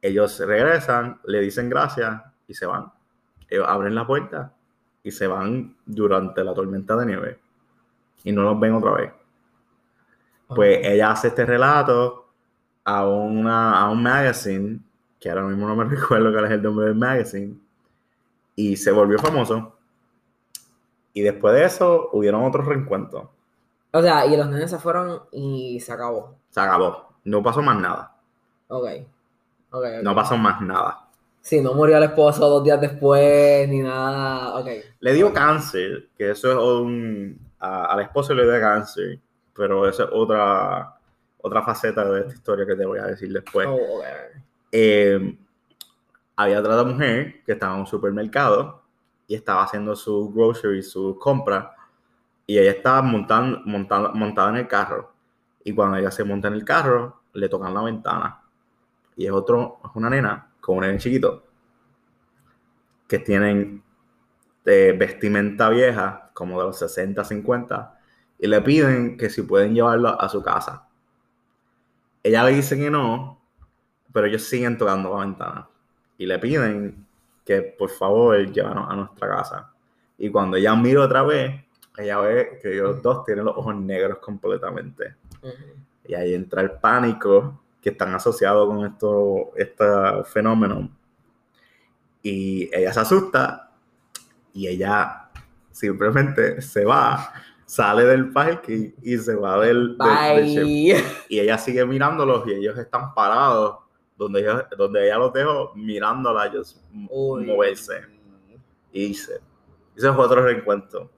Ellos 0.00 0.38
regresan, 0.38 1.20
le 1.24 1.40
dicen 1.40 1.68
gracias 1.68 2.22
y 2.46 2.54
se 2.54 2.66
van. 2.66 2.92
Ellos 3.48 3.66
abren 3.68 3.94
la 3.94 4.06
puerta 4.06 4.52
y 5.06 5.12
se 5.12 5.28
van 5.28 5.76
durante 5.86 6.42
la 6.42 6.52
tormenta 6.52 6.96
de 6.96 7.06
nieve. 7.06 7.38
Y 8.24 8.32
no 8.32 8.42
los 8.42 8.58
ven 8.58 8.74
otra 8.74 8.90
vez. 8.90 9.12
Pues 10.48 10.78
Ok. 10.78 10.84
ella 10.84 11.12
hace 11.12 11.28
este 11.28 11.46
relato 11.46 12.26
a, 12.84 13.06
una, 13.06 13.80
a 13.80 13.88
un 13.88 14.02
magazine, 14.02 14.80
que 15.20 15.30
ahora 15.30 15.44
mismo 15.44 15.68
no 15.68 15.76
me 15.76 15.84
recuerdo 15.96 16.32
cuál 16.32 16.46
es 16.46 16.50
el 16.50 16.62
nombre 16.62 16.86
del 16.86 16.96
magazine, 16.96 17.56
y 18.56 18.76
se 18.76 18.90
volvió 18.90 19.16
famoso. 19.20 19.76
Y 21.12 21.22
después 21.22 21.54
de 21.54 21.64
eso 21.64 22.10
hubieron 22.12 22.42
otros 22.44 22.66
reencuentros. 22.66 23.28
O 23.92 24.02
sea, 24.02 24.26
y 24.26 24.36
los 24.36 24.48
nenes 24.48 24.70
se 24.70 24.78
fueron 24.78 25.22
y 25.30 25.78
se 25.78 25.92
acabó. 25.92 26.36
Se 26.50 26.60
acabó. 26.60 27.14
No 27.22 27.44
pasó 27.44 27.62
más 27.62 27.78
nada. 27.78 28.16
Ok. 28.66 28.88
Ok. 29.70 29.84
No 30.02 30.16
pasó 30.16 30.36
más 30.36 30.60
nada. 30.62 31.05
Sí, 31.46 31.60
no 31.60 31.74
murió 31.74 31.96
el 31.98 32.02
esposo 32.02 32.48
dos 32.50 32.64
días 32.64 32.80
después, 32.80 33.68
ni 33.68 33.78
nada. 33.78 34.58
Ok. 34.58 34.66
Le 34.98 35.12
dio 35.12 35.32
cáncer, 35.32 36.08
que 36.18 36.32
eso 36.32 36.50
es 36.50 36.56
un... 36.58 37.38
a- 37.60 37.84
al 37.84 38.00
esposo 38.00 38.34
le 38.34 38.42
dio 38.42 38.60
cáncer, 38.60 39.20
pero 39.54 39.88
esa 39.88 40.02
es 40.02 40.08
otra, 40.12 40.98
otra 41.40 41.62
faceta 41.62 42.04
de 42.10 42.22
esta 42.22 42.34
historia 42.34 42.66
que 42.66 42.74
te 42.74 42.84
voy 42.84 42.98
a 42.98 43.04
decir 43.04 43.32
después. 43.32 43.64
Oh, 43.68 43.98
ok. 43.98 44.04
Eh, 44.72 45.38
había 46.34 46.58
otra 46.58 46.82
mujer 46.82 47.44
que 47.44 47.52
estaba 47.52 47.74
en 47.74 47.80
un 47.82 47.86
supermercado 47.86 48.82
y 49.28 49.36
estaba 49.36 49.62
haciendo 49.62 49.94
su 49.94 50.32
grocery, 50.34 50.82
su 50.82 51.16
compra, 51.16 51.76
y 52.44 52.58
ella 52.58 52.72
estaba 52.72 53.02
montando, 53.02 53.60
montando, 53.66 54.12
montada 54.14 54.50
en 54.50 54.56
el 54.56 54.66
carro. 54.66 55.12
Y 55.62 55.72
cuando 55.72 55.96
ella 55.96 56.10
se 56.10 56.24
monta 56.24 56.48
en 56.48 56.54
el 56.54 56.64
carro, 56.64 57.20
le 57.34 57.48
tocan 57.48 57.72
la 57.72 57.82
ventana. 57.82 58.40
Y 59.14 59.26
es 59.26 59.30
otro, 59.30 59.78
es 59.84 59.90
una 59.94 60.10
nena 60.10 60.48
con 60.66 60.78
un 60.78 60.82
nene 60.82 60.98
chiquito 60.98 61.44
que 63.06 63.20
tienen 63.20 63.84
eh, 64.64 64.96
vestimenta 64.98 65.68
vieja, 65.68 66.32
como 66.34 66.58
de 66.58 66.66
los 66.66 66.78
60, 66.80 67.22
50, 67.22 68.00
y 68.40 68.48
le 68.48 68.60
piden 68.62 69.16
que 69.16 69.30
si 69.30 69.42
pueden 69.42 69.76
llevarlo 69.76 70.20
a 70.20 70.28
su 70.28 70.42
casa. 70.42 70.88
Ella 72.20 72.42
le 72.42 72.56
dice 72.56 72.76
que 72.76 72.90
no, 72.90 73.40
pero 74.12 74.26
ellos 74.26 74.42
siguen 74.42 74.76
tocando 74.76 75.14
la 75.14 75.24
ventana 75.24 75.68
y 76.18 76.26
le 76.26 76.36
piden 76.40 77.06
que 77.44 77.62
por 77.62 77.90
favor 77.90 78.36
llévanos 78.50 78.90
a 78.90 78.96
nuestra 78.96 79.28
casa. 79.28 79.72
Y 80.18 80.30
cuando 80.30 80.56
ella 80.56 80.74
mira 80.74 81.02
otra 81.02 81.22
vez, 81.22 81.64
ella 81.96 82.18
ve 82.18 82.58
que 82.60 82.72
ellos 82.72 83.00
dos 83.00 83.24
tienen 83.24 83.44
los 83.44 83.56
ojos 83.56 83.76
negros 83.76 84.18
completamente. 84.18 85.14
Y 86.04 86.14
ahí 86.14 86.34
entra 86.34 86.62
el 86.62 86.72
pánico 86.72 87.62
que 87.86 87.90
están 87.90 88.12
asociados 88.12 88.66
con 88.66 88.84
esto, 88.84 89.52
este 89.54 89.84
fenómeno. 90.24 90.90
Y 92.20 92.68
ella 92.76 92.92
se 92.92 92.98
asusta 92.98 93.70
y 94.52 94.66
ella 94.66 95.30
simplemente 95.70 96.60
se 96.62 96.84
va, 96.84 97.32
sale 97.64 98.04
del 98.04 98.30
parque 98.32 98.92
y, 99.00 99.14
y 99.14 99.18
se 99.18 99.36
va 99.36 99.60
del, 99.60 99.96
del- 99.96 99.98
del. 100.56 101.04
Y 101.28 101.38
ella 101.38 101.56
sigue 101.58 101.86
mirándolos 101.86 102.44
y 102.48 102.54
ellos 102.54 102.76
están 102.76 103.14
parados 103.14 103.78
donde 104.16 104.40
ella, 104.40 104.68
donde 104.76 105.04
ella 105.06 105.18
los 105.18 105.32
dejó 105.32 105.72
mirándola 105.76 106.46
ellos 106.46 106.82
Uy. 107.08 107.46
moverse. 107.46 108.00
Y 108.90 109.08
dice, 109.08 109.34
ese 109.94 110.12
fue 110.12 110.24
otro 110.24 110.42
reencuentro. 110.42 111.08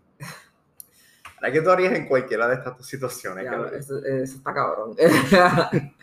¿Para 1.41 1.51
qué 1.51 1.63
tú 1.63 1.71
harías 1.71 1.95
en 1.95 2.07
cualquiera 2.09 2.47
de 2.47 2.57
estas 2.57 2.85
situaciones? 2.87 3.45
Ya, 3.47 3.71
eso, 3.75 4.05
eso 4.05 4.37
está 4.37 4.53
cabrón. 4.53 4.95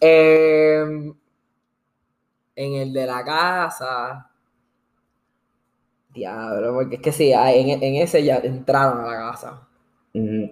Em, 0.00 1.14
en 2.54 2.72
el 2.74 2.92
de 2.92 3.06
la 3.06 3.24
casa. 3.24 4.30
Diablo, 6.12 6.72
porque 6.72 6.96
es 6.96 7.02
que 7.02 7.12
sí, 7.12 7.32
ah, 7.32 7.52
en, 7.52 7.82
en 7.82 7.96
ese 7.96 8.24
ya 8.24 8.38
entraron 8.38 9.04
a 9.04 9.10
la 9.10 9.16
casa. 9.30 9.68
Ujú. 10.14 10.50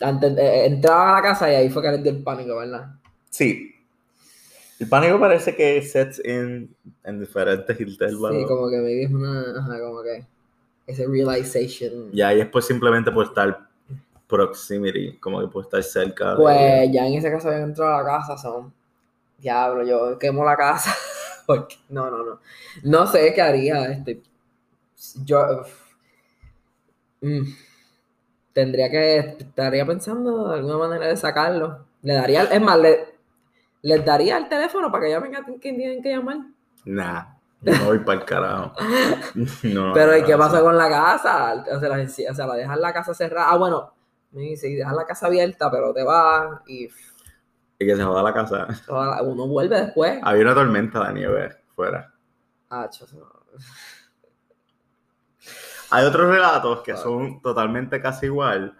Antes, 0.00 0.36
eh, 0.36 0.66
entraron 0.66 1.08
a 1.08 1.12
la 1.14 1.22
casa 1.22 1.50
y 1.52 1.54
ahí 1.54 1.70
fue 1.70 1.82
que 1.82 1.92
les 1.92 2.02
dio 2.02 2.12
el 2.12 2.22
pánico, 2.22 2.56
¿verdad? 2.56 2.88
Sí. 3.30 3.72
El 4.80 4.88
pánico 4.88 5.18
parece 5.18 5.54
que 5.54 5.82
sets 5.82 6.20
in 6.24 6.74
en 7.04 7.20
diferentes 7.20 7.80
intervalos. 7.80 8.42
Sí, 8.42 8.46
como 8.46 8.70
que 8.70 8.78
me 8.78 8.88
dijo 8.88 9.14
una. 9.14 9.40
Ajá, 9.58 9.80
como 9.80 10.02
que. 10.02 10.24
Ese 10.86 11.06
realization. 11.06 12.10
Ya, 12.12 12.32
y 12.32 12.38
después 12.38 12.64
simplemente 12.64 13.12
por 13.12 13.26
estar 13.26 13.67
proximity, 14.28 15.18
como 15.18 15.40
que 15.40 15.48
por 15.48 15.64
estar 15.64 15.82
cerca. 15.82 16.36
de- 16.36 16.36
Pues 16.36 16.92
ya 16.92 17.06
en 17.06 17.14
ese 17.14 17.30
caso 17.30 17.48
habían 17.48 17.64
entrado 17.64 17.94
a 17.96 18.02
la 18.02 18.08
casa, 18.08 18.38
son. 18.38 18.72
Diablo, 19.38 19.84
yo 19.84 20.18
quemo 20.18 20.44
la 20.44 20.56
casa. 20.56 20.94
Porque, 21.46 21.76
no, 21.90 22.10
no, 22.10 22.24
no. 22.24 22.40
No 22.84 23.06
sé 23.06 23.32
qué 23.34 23.42
haría. 23.42 23.84
Este, 23.86 24.22
yo. 25.24 25.64
mm, 27.22 27.58
tendría 28.52 28.90
que. 28.90 29.18
Estaría 29.38 29.86
pensando 29.86 30.48
de 30.48 30.54
alguna 30.56 30.78
manera 30.78 31.06
de 31.06 31.16
sacarlo. 31.16 31.86
Le 32.02 32.14
daría. 32.14 32.44
Es 32.44 32.60
más, 32.60 32.78
le, 32.78 33.06
les 33.82 34.04
daría 34.04 34.38
el 34.38 34.48
teléfono 34.48 34.90
para 34.90 35.04
que 35.04 35.10
llamen 35.10 35.36
a 35.36 35.44
quien 35.44 35.60
tienen 35.76 36.02
que 36.02 36.10
llamar. 36.10 36.38
Nah, 36.84 37.24
yo 37.62 37.74
no 37.78 37.84
voy 37.86 37.98
para 38.00 38.20
el 38.20 38.24
carajo. 38.26 38.72
No, 39.64 39.92
Pero 39.94 40.16
¿y 40.16 40.24
qué 40.24 40.36
pasa 40.36 40.60
con 40.60 40.76
la 40.76 40.88
casa? 40.88 41.64
O 41.74 41.80
sea, 41.80 41.88
la, 41.88 42.02
o 42.04 42.34
sea, 42.34 42.46
la 42.46 42.54
dejas 42.54 42.78
la 42.78 42.92
casa 42.92 43.14
cerrada. 43.14 43.50
Ah, 43.50 43.56
bueno, 43.56 43.92
sí, 44.32 44.56
sí, 44.56 44.74
dejas 44.74 44.94
la 44.94 45.06
casa 45.06 45.26
abierta, 45.26 45.70
pero 45.70 45.92
te 45.92 46.02
vas 46.02 46.60
y 46.66 46.88
Y 47.78 47.86
que 47.86 47.96
se 47.96 48.02
joda 48.02 48.22
la 48.22 48.34
casa. 48.34 48.66
la- 48.88 49.22
uno 49.22 49.46
vuelve 49.46 49.80
después. 49.80 50.18
Había 50.22 50.42
una 50.42 50.54
tormenta 50.54 51.06
de 51.08 51.14
nieve 51.14 51.56
fuera. 51.74 52.12
Ah, 52.70 52.88
chos, 52.90 53.12
no. 53.14 53.26
Hay 55.90 56.04
otros 56.04 56.28
relatos 56.30 56.82
que 56.82 56.94
Fuck. 56.94 57.02
son 57.02 57.42
totalmente 57.42 58.00
casi 58.00 58.26
igual, 58.26 58.76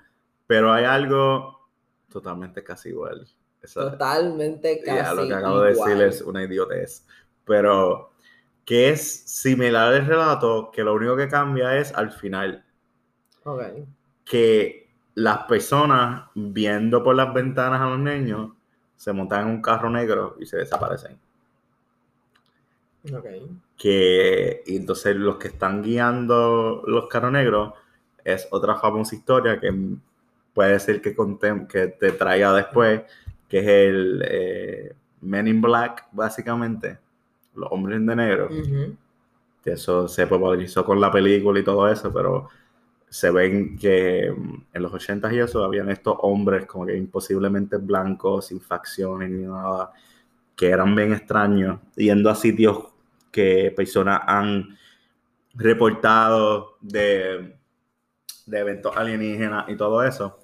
pero 0.47 0.73
hay 0.73 0.85
algo 0.85 1.69
totalmente 2.11 2.63
casi 2.63 2.91
igual. 2.91 3.27
Esa- 3.63 3.91
Totalmente 3.93 4.83
casi 4.85 4.97
ya, 5.03 5.15
lo 5.15 5.27
que 5.27 5.35
acabo 5.35 5.61
de 5.61 5.73
igual. 5.73 5.91
decir 5.91 6.07
es 6.07 6.23
una 6.23 6.45
idiotez. 6.45 7.07
Pero 7.45 8.13
que 8.65 8.91
es 8.91 9.25
similar 9.31 9.95
al 9.95 10.07
relato, 10.07 10.71
que 10.71 10.83
lo 10.85 10.95
único 10.95 11.17
que 11.17 11.29
cambia 11.29 11.77
es 11.79 11.95
al 11.95 12.13
final. 12.13 12.65
Ok. 13.45 13.63
que 14.25 14.88
las 15.19 15.39
personas 15.47 16.31
viendo 16.35 17.03
por 17.03 17.15
las 17.17 17.33
ventanas 17.35 17.81
a 17.81 17.91
los 17.91 17.99
niños 17.99 18.53
se 18.97 19.13
montan 19.13 19.43
en 19.49 19.55
un 19.57 19.63
carro 19.63 19.91
negro 19.91 20.37
y 20.41 20.47
se 20.47 20.57
desaparecen. 20.59 21.19
Ok. 23.13 23.27
Que, 23.77 24.63
y 24.67 24.77
entonces 24.77 25.15
los 25.17 25.37
que 25.37 25.49
están 25.49 25.83
guiando 25.83 26.83
los 26.87 27.07
carros 27.09 27.33
negros 27.33 27.73
es 28.25 28.49
otra 28.51 28.77
famosa 28.77 29.15
historia 29.15 29.61
que 29.61 29.73
puede 30.53 30.79
ser 30.81 31.01
que, 31.01 31.17
contem- 31.17 31.67
que 31.69 31.87
te 31.89 32.13
traiga 32.13 32.53
después, 32.53 33.03
que 33.49 33.59
es 33.61 33.69
el 33.69 34.23
eh, 34.29 34.95
Men 35.21 35.47
in 35.49 35.61
Black, 35.61 36.07
básicamente, 36.13 36.99
los 37.55 37.69
hombres 37.71 38.05
de 38.05 38.17
negro. 38.17 38.49
Que 39.63 39.73
eso 39.73 40.09
se 40.09 40.27
popularizó 40.27 40.85
con 40.85 41.01
la 41.01 41.11
película 41.11 41.61
y 41.61 41.65
todo 41.65 41.89
eso, 41.89 42.13
pero 42.13 42.49
se 43.11 43.31
ven 43.31 43.79
que 43.79 44.31
mm, 44.37 44.65
en 44.75 44.83
los 44.83 44.93
80 44.95 45.33
y 45.33 45.39
eso 45.39 45.65
habían 45.65 45.91
estos 45.91 46.17
hombres 46.23 46.67
como 46.67 46.87
que 46.87 46.97
imposiblemente 46.97 47.77
blancos, 47.79 48.47
sin 48.49 48.61
facciones 48.61 49.31
ni 49.31 49.45
nada, 49.47 49.93
que 50.57 50.69
eran 50.71 50.95
bien 50.97 51.13
extraños, 51.15 51.81
yendo 51.97 52.31
a 52.31 52.35
sitios 52.37 52.87
que 53.33 53.73
personas 53.77 54.23
han 54.27 54.77
reportado 55.55 56.77
de, 56.81 57.57
de 58.47 58.59
eventos 58.59 58.97
alienígenas 58.97 59.69
y 59.69 59.77
todo 59.77 60.03
eso. 60.03 60.39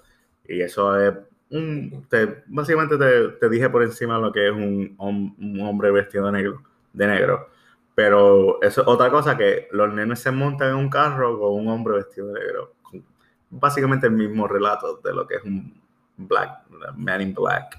Y 0.47 0.61
eso 0.61 0.99
es 1.01 1.15
un, 1.51 2.07
te- 2.09 2.43
básicamente 2.47 2.99
te, 2.99 3.29
te 3.41 3.49
dije 3.49 3.71
por 3.71 3.83
encima 3.83 4.19
lo 4.19 4.33
que 4.33 4.47
es 4.49 4.53
un, 4.53 4.95
un 4.99 5.61
hombre 5.63 5.91
vestido 5.91 6.27
de 6.27 6.33
negro, 6.33 6.63
de 6.93 7.07
negro. 7.07 7.49
Pero 7.95 8.61
eso 8.63 8.83
es 8.83 8.89
otra 8.89 9.11
cosa 9.11 9.37
que 9.37 9.69
los 9.71 9.93
nenes 9.93 10.19
se 10.19 10.31
montan 10.31 10.71
en 10.71 10.77
un 10.77 10.91
carro 10.91 11.39
con 11.39 11.53
un 11.53 11.69
hombre 11.69 11.97
vestido 11.97 12.33
de 12.33 12.41
negro. 12.41 12.75
Básicamente 13.51 14.09
el 14.09 14.15
mismo 14.15 14.49
relato 14.49 14.97
de 14.97 15.15
lo 15.15 15.27
que 15.27 15.37
es 15.37 15.45
un 15.45 15.81
black, 16.17 16.67
man 16.97 17.21
in 17.21 17.35
black. 17.35 17.79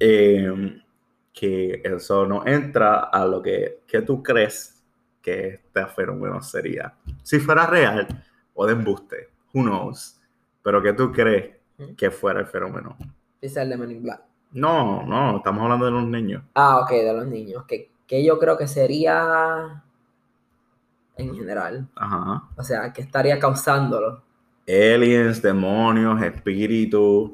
Eh, 0.00 0.82
que 1.32 1.80
eso 1.84 2.26
no 2.26 2.44
entra 2.46 3.04
a 3.04 3.24
lo 3.24 3.40
que, 3.40 3.82
que 3.86 4.02
tú 4.02 4.22
crees 4.22 4.82
que 5.22 5.48
este 5.54 5.86
fenómeno 5.86 6.42
sería. 6.42 6.92
Si 7.22 7.38
fuera 7.38 7.66
real 7.66 8.06
o 8.54 8.66
de 8.66 8.72
embuste, 8.72 9.30
who 9.54 9.62
knows. 9.62 10.20
Pero 10.62 10.82
que 10.82 10.92
tú 10.92 11.12
crees 11.12 11.56
que 11.96 12.10
fuera 12.10 12.40
el 12.40 12.46
fenómeno. 12.46 12.96
Dice 13.40 13.62
el 13.62 13.70
de 13.70 13.76
Men 13.76 13.90
in 13.92 14.02
Black. 14.02 14.22
No, 14.52 15.04
no, 15.06 15.38
estamos 15.38 15.62
hablando 15.62 15.86
de 15.86 15.92
los 15.92 16.06
niños. 16.06 16.42
Ah, 16.54 16.80
ok, 16.80 16.90
de 16.90 17.12
los 17.14 17.26
niños. 17.26 17.64
Que, 17.66 17.90
que 18.12 18.22
yo 18.22 18.38
creo 18.38 18.58
que 18.58 18.68
sería 18.68 19.82
en 21.16 21.34
general. 21.34 21.88
Ajá. 21.96 22.46
O 22.58 22.62
sea, 22.62 22.92
que 22.92 23.00
estaría 23.00 23.38
causándolo. 23.38 24.22
aliens, 24.68 25.40
demonios, 25.40 26.20
espíritus, 26.20 27.30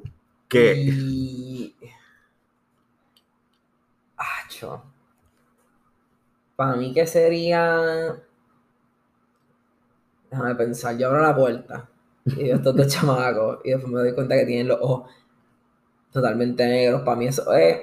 que 0.47 0.75
Y. 0.77 1.75
Acho. 4.17 4.85
Para 6.55 6.77
mí, 6.77 6.95
que 6.95 7.09
sería. 7.09 8.15
Déjame 10.31 10.55
pensar, 10.55 10.97
yo 10.97 11.09
abro 11.09 11.23
la 11.23 11.35
puerta 11.35 11.89
y 12.25 12.51
estos 12.51 12.77
dos 12.77 12.87
chamacos 12.95 13.59
y 13.65 13.71
después 13.71 13.93
me 13.93 13.99
doy 13.99 14.15
cuenta 14.15 14.37
que 14.37 14.47
tienen 14.47 14.69
los 14.69 14.79
ojos 14.81 15.11
totalmente 16.13 16.65
negros. 16.69 17.03
Para 17.03 17.17
mí, 17.17 17.27
eso 17.27 17.53
es 17.53 17.81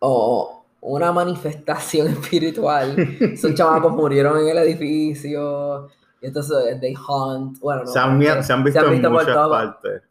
o 0.00 0.61
una 0.82 1.10
manifestación 1.12 2.08
espiritual. 2.12 2.96
Esos 3.20 3.54
chamacos 3.54 3.92
murieron 3.92 4.38
en 4.40 4.48
el 4.48 4.58
edificio. 4.58 5.88
Y 6.20 6.26
entonces 6.26 6.78
they 6.80 6.94
hunt. 6.94 7.58
Bueno, 7.60 7.82
no, 7.84 7.90
se, 7.90 7.98
han, 7.98 8.18
porque 8.18 8.42
se 8.42 8.52
han 8.52 8.64
visto, 8.64 8.80
en 8.92 9.02
por 9.02 9.10
muchas 9.12 9.26
todo- 9.34 9.50
partes. 9.50 10.02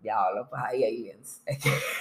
Diablo, 0.00 0.46
pues 0.50 0.60
hay 0.66 0.84
aliens. 0.84 1.42
Es 1.46 1.58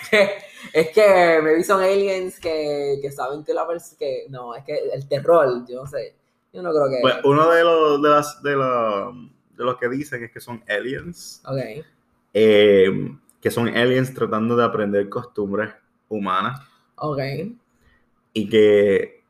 que, 0.10 0.30
es 0.74 0.90
que 0.90 1.42
me 1.42 1.56
vi 1.56 1.64
son 1.64 1.82
aliens 1.82 2.38
que, 2.40 3.00
que 3.02 3.12
saben 3.12 3.44
que 3.46 3.54
la 3.54 3.66
persona. 3.66 3.98
que 3.98 4.26
No, 4.30 4.54
es 4.56 4.64
que 4.66 4.78
el 4.94 5.08
terror, 5.08 5.66
yo 5.68 5.82
no 5.84 5.88
sé. 5.88 6.16
Yo 6.52 6.62
no 6.62 6.72
creo 6.72 6.90
que. 6.90 7.00
Pues 7.02 7.16
uno 7.24 7.50
de 7.50 7.64
los, 7.64 8.02
de, 8.02 8.10
las, 8.10 8.44
de, 8.44 8.56
los, 8.56 9.16
de 9.58 9.64
los 9.64 9.78
que 9.78 9.88
dicen 9.90 10.24
es 10.24 10.32
que 10.32 10.40
son 10.42 10.62
aliens. 10.68 11.42
ok. 11.46 11.86
eh, 12.34 13.16
que 13.42 13.52
son 13.52 13.68
aliens 13.70 14.14
tratando 14.14 14.56
de 14.56 14.64
aprender 14.66 15.08
costumbres 15.10 15.72
humanas. 16.10 16.60
Ok. 16.96 17.20
Y 18.34 18.50
que, 18.50 19.24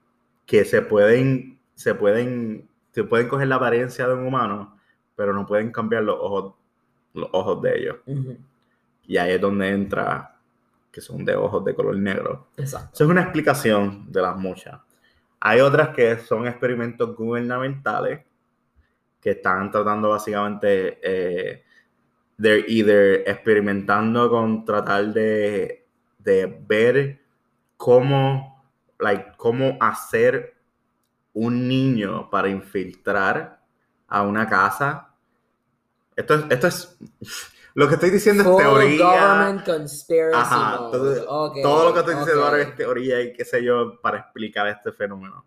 que 0.46 0.66
se 0.66 0.82
pueden 0.82 1.60
se 1.76 1.96
pueden 1.96 2.70
se 2.92 3.04
pueden 3.04 3.28
coger 3.28 3.48
la 3.48 3.56
apariencia 3.56 4.08
de 4.08 4.14
un 4.14 4.28
humano 4.28 4.78
pero 5.16 5.34
no 5.34 5.46
pueden 5.46 5.72
cambiar 5.72 6.04
los 6.04 6.18
ojos 6.20 6.54
los 7.14 7.30
ojos 7.32 7.62
de 7.62 7.78
ellos. 7.78 7.98
Y 9.06 9.18
ahí 9.18 9.34
es 9.34 9.42
donde 9.42 9.70
entra 9.70 10.36
que 10.92 11.02
son 11.02 11.26
de 11.26 11.36
ojos 11.36 11.64
de 11.66 11.74
color 11.74 11.98
negro. 11.98 12.48
Exacto. 12.58 12.92
eso 12.94 13.04
es 13.04 13.10
una 13.10 13.22
explicación 13.22 14.12
de 14.12 14.22
las 14.22 14.38
muchas. 14.38 14.80
Hay 15.40 15.60
otras 15.60 15.90
que 15.90 16.18
son 16.18 16.48
experimentos 16.48 17.16
gubernamentales 17.16 18.22
que 19.20 19.32
están 19.32 19.72
tratando 19.72 20.10
básicamente 20.10 21.00
eh, 21.02 21.64
they're 22.40 22.66
either 22.68 23.24
experimentando 23.26 24.30
con 24.30 24.66
tratar 24.66 25.14
de, 25.14 25.86
de 26.20 26.62
ver 26.68 27.20
cómo, 27.78 28.53
like, 29.04 29.34
cómo 29.38 29.78
hacer 29.80 30.56
un 31.34 31.68
niño 31.68 32.30
para 32.30 32.50
infiltrar 32.50 33.60
a 34.08 34.22
una 34.22 34.48
casa. 34.48 35.10
Esto 36.16 36.36
es, 36.36 36.46
esto 36.50 36.68
es 36.68 36.98
lo 37.74 37.88
que 37.88 37.96
estoy 37.96 38.12
diciendo 38.12 38.44
es 38.44 38.58
teoría. 38.58 39.64
Ajá, 40.34 40.78
todo, 40.92 41.86
lo 41.86 41.94
que 41.94 42.00
estoy 42.00 42.16
diciendo 42.16 42.42
ok. 42.42 42.48
ahora 42.48 42.62
es 42.62 42.76
teoría 42.76 43.22
y 43.22 43.34
qué 43.34 43.44
sé 43.46 43.64
yo 43.64 44.00
para 44.02 44.20
explicar 44.20 44.68
este 44.68 44.92
fenómeno. 44.92 45.46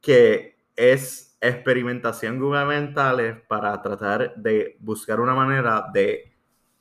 Que 0.00 0.56
es 0.76 1.36
experimentación 1.40 2.38
gubernamental 2.38 3.42
para 3.48 3.80
tratar 3.82 4.34
de 4.36 4.76
buscar 4.80 5.20
una 5.20 5.34
manera 5.34 5.86
de 5.92 6.32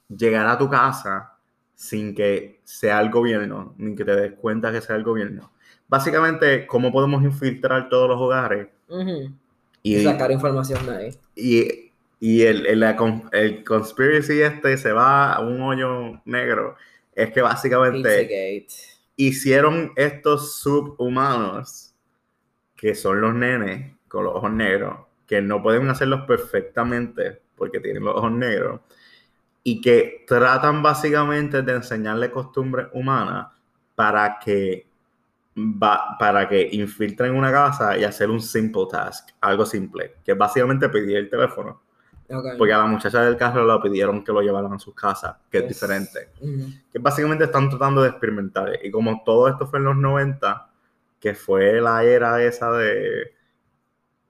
llegar 0.07 0.47
a 0.47 0.57
tu 0.57 0.69
casa 0.69 1.37
sin 1.73 2.15
que 2.15 2.61
sea 2.63 3.01
el 3.01 3.09
gobierno, 3.09 3.73
ni 3.77 3.95
que 3.95 4.05
te 4.05 4.15
des 4.15 4.33
cuenta 4.33 4.71
que 4.71 4.81
sea 4.81 4.95
el 4.95 5.03
gobierno. 5.03 5.51
Básicamente, 5.87 6.65
cómo 6.67 6.91
podemos 6.91 7.23
infiltrar 7.23 7.89
todos 7.89 8.09
los 8.09 8.19
hogares 8.19 8.67
y, 9.83 9.97
Y 9.97 10.03
sacar 10.03 10.31
información 10.31 10.85
de 10.85 10.95
ahí. 10.97 11.19
y, 11.35 11.91
y 12.19 12.41
el, 12.43 12.65
el, 12.65 12.79
la 12.79 12.97
el 13.33 13.63
conspiracy 13.63 14.41
este 14.41 14.77
se 14.77 14.91
va 14.93 15.33
a 15.33 15.41
un 15.41 15.61
hoyo 15.61 16.21
negro. 16.25 16.75
Es 17.13 17.31
que 17.31 17.41
básicamente 17.41 18.25
Pizzagate. 18.25 18.67
hicieron 19.15 19.91
estos 19.95 20.59
subhumanos, 20.59 21.93
que 22.75 22.95
son 22.95 23.21
los 23.21 23.33
nenes 23.35 23.95
con 24.07 24.23
los 24.25 24.35
ojos 24.35 24.51
negros, 24.51 24.99
que 25.27 25.41
no 25.41 25.61
pueden 25.63 25.89
hacerlos 25.89 26.21
perfectamente 26.27 27.41
porque 27.55 27.79
tienen 27.79 28.03
los 28.05 28.15
ojos 28.15 28.31
negros, 28.31 28.81
y 29.63 29.81
que 29.81 30.25
tratan 30.27 30.83
básicamente 30.83 31.61
de 31.63 31.73
enseñarle 31.73 32.31
costumbres 32.31 32.87
humanas 32.93 33.47
para 33.95 34.39
que, 34.43 34.87
va- 35.57 36.17
para 36.19 36.47
que 36.47 36.69
infiltren 36.73 37.35
una 37.35 37.51
casa 37.51 37.97
y 37.97 38.03
hacer 38.03 38.29
un 38.29 38.41
simple 38.41 38.83
task, 38.91 39.29
algo 39.41 39.65
simple, 39.65 40.15
que 40.23 40.33
es 40.33 40.37
básicamente 40.37 40.89
pedir 40.89 41.17
el 41.17 41.29
teléfono. 41.29 41.81
Porque 42.57 42.73
a 42.73 42.79
la 42.79 42.85
muchacha 42.87 43.21
del 43.23 43.37
carro 43.37 43.65
le 43.65 43.81
pidieron 43.89 44.23
que 44.23 44.31
lo 44.33 44.41
llevaran 44.41 44.73
a 44.73 44.79
sus 44.79 44.95
casas, 44.95 45.35
que 45.51 45.59
es 45.59 45.67
diferente 45.67 46.31
Ujú, 46.41 46.67
que 46.91 46.99
básicamente 46.99 47.45
están 47.45 47.69
tratando 47.69 48.01
de 48.03 48.09
experimentar. 48.09 48.79
Y 48.83 48.91
como 48.91 49.23
todo 49.25 49.47
esto 49.49 49.67
fue 49.67 49.79
en 49.79 49.85
los 49.85 49.97
90, 49.97 50.69
que 51.19 51.35
fue 51.35 51.81
la 51.81 52.03
era 52.03 52.43
esa 52.43 52.71
de, 52.71 53.34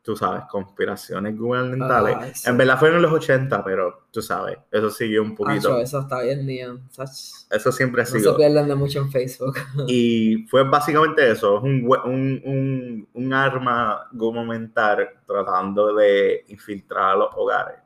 tú 0.05 0.15
sabes, 0.15 0.43
conspiraciones 0.51 1.35
gubernamentales. 1.35 2.15
Ah, 2.19 2.27
sí. 2.33 2.47
En 2.47 2.57
verdad 2.57 2.79
fue 2.79 2.89
en 2.89 3.01
los 3.01 3.11
80, 3.11 3.63
pero 3.63 4.03
tú 4.11 4.21
sabes, 4.21 4.55
eso 4.71 4.91
siguió 4.91 5.23
un 5.23 5.35
poquito. 5.35 5.69
Acho, 5.73 5.79
eso 5.81 5.99
está 6.01 6.21
bien. 6.21 6.79
Sach, 6.91 7.09
Eso 7.49 7.71
siempre 7.71 8.03
ha 8.03 8.05
No 8.05 8.11
se 8.11 8.19
sido. 8.19 8.37
pierdan 8.37 8.67
de 8.67 8.75
mucho 8.75 8.99
en 8.99 9.11
Facebook. 9.11 9.55
Y 9.87 10.45
fue 10.47 10.63
básicamente 10.63 11.31
eso, 11.31 11.57
es 11.57 11.63
un, 11.63 11.83
un, 12.05 12.41
un, 12.45 13.07
un 13.13 13.33
arma 13.33 14.07
gubernamental 14.11 15.09
tratando 15.25 15.95
de 15.95 16.45
infiltrar 16.49 17.13
a 17.13 17.15
los 17.15 17.29
hogares. 17.35 17.79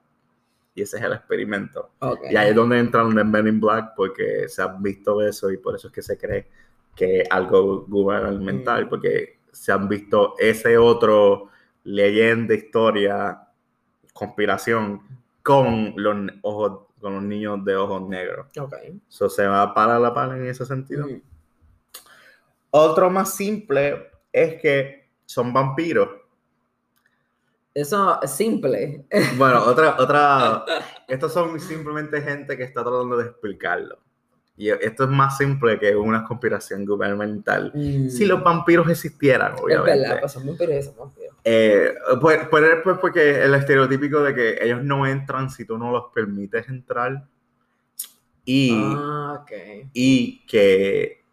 Y 0.76 0.82
ese 0.82 0.98
es 0.98 1.04
el 1.04 1.14
experimento. 1.14 1.92
Ok. 2.00 2.20
Y 2.32 2.36
ahí 2.36 2.50
es 2.50 2.56
donde 2.56 2.80
entran 2.80 3.14
los 3.16 3.26
Men 3.26 3.48
in 3.48 3.60
Black 3.62 3.94
porque 3.96 4.50
se 4.50 4.62
han 4.62 4.84
visto 4.84 5.22
eso 5.22 5.50
y 5.52 5.58
por 5.58 5.76
eso 5.76 5.88
es 5.88 5.94
que 5.94 6.02
se 6.02 6.18
cree 6.18 6.48
que 6.96 7.24
algo 7.30 7.86
gubernamental, 7.88 8.86
Mm. 8.86 8.90
porque 8.90 9.40
se 9.54 9.72
han 9.72 9.88
visto 9.88 10.36
ese 10.38 10.78
otro 10.78 11.48
leyenda, 11.90 12.54
historia, 12.54 13.48
conspiración 14.14 15.02
con 15.42 15.94
los 15.96 16.32
ojos, 16.42 16.88
con 17.00 17.16
los 17.16 17.24
niños 17.24 17.64
de 17.66 17.76
ojos 17.76 18.08
negros. 18.08 18.48
Ok. 18.60 18.76
Eso 19.10 19.30
se 19.30 19.48
va 19.48 19.74
para 19.74 20.00
la 20.00 20.14
par 20.14 20.32
en 20.38 20.46
ese 20.48 20.66
sentido. 20.66 21.08
Mm. 21.08 21.22
Otro 22.72 23.10
más 23.10 23.34
simple 23.34 24.12
es 24.32 24.62
que 24.62 25.10
son 25.26 25.52
vampiros. 25.52 26.10
Eso 27.74 28.22
es 28.22 28.32
simple. 28.32 29.06
Bueno, 29.38 29.64
otra, 29.64 29.96
otra, 29.98 30.66
estos 31.08 31.34
son 31.34 31.60
simplemente 31.60 32.22
gente 32.22 32.58
que 32.58 32.64
está 32.64 32.84
tratando 32.84 33.18
de 33.18 33.26
explicarlo. 33.26 34.00
Y 34.60 34.70
esto 34.72 35.06
es 35.06 35.10
más 35.10 35.38
simple 35.38 35.80
que 35.80 35.96
una 35.96 36.26
conspiración 36.26 36.84
gubernamental. 36.86 37.72
Mm. 37.74 38.10
Si 38.10 38.26
los 38.26 38.44
vampiros 38.44 38.90
existieran, 38.90 39.54
Es 39.56 39.62
obviamente. 39.62 40.00
verdad, 40.02 40.20
pues 40.20 40.32
son 40.34 40.46
vampiros 40.48 40.86
son 40.86 40.96
vampiros. 40.98 41.36
Eh, 41.46 41.94
pues, 42.20 42.40
pues, 42.52 42.66
pues 42.84 42.98
porque 43.00 43.42
el 43.42 43.54
estereotípico 43.56 44.22
de 44.22 44.36
que 44.36 44.58
ellos 44.62 44.84
no 44.84 45.08
entran 45.08 45.50
si 45.50 45.64
tú 45.64 45.78
no 45.78 45.94
los 45.94 46.12
permites 46.14 46.68
entrar. 46.68 47.24
Y, 48.44 48.74
Ah, 48.84 49.40
ok. 49.42 49.52
y 49.94 50.46
que 50.46 51.24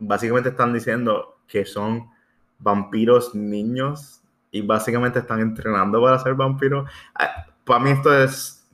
básicamente 0.00 0.48
están 0.48 0.72
diciendo 0.74 1.38
que 1.46 1.64
son 1.64 2.10
vampiros 2.58 3.36
niños 3.36 4.20
y 4.50 4.62
básicamente 4.62 5.20
están 5.20 5.38
entrenando 5.38 6.02
para 6.02 6.18
ser 6.18 6.34
vampiros. 6.34 6.90
Ah, 7.14 7.46
Para 7.64 7.80
mí 7.84 7.90
esto 7.92 8.12
es... 8.20 8.66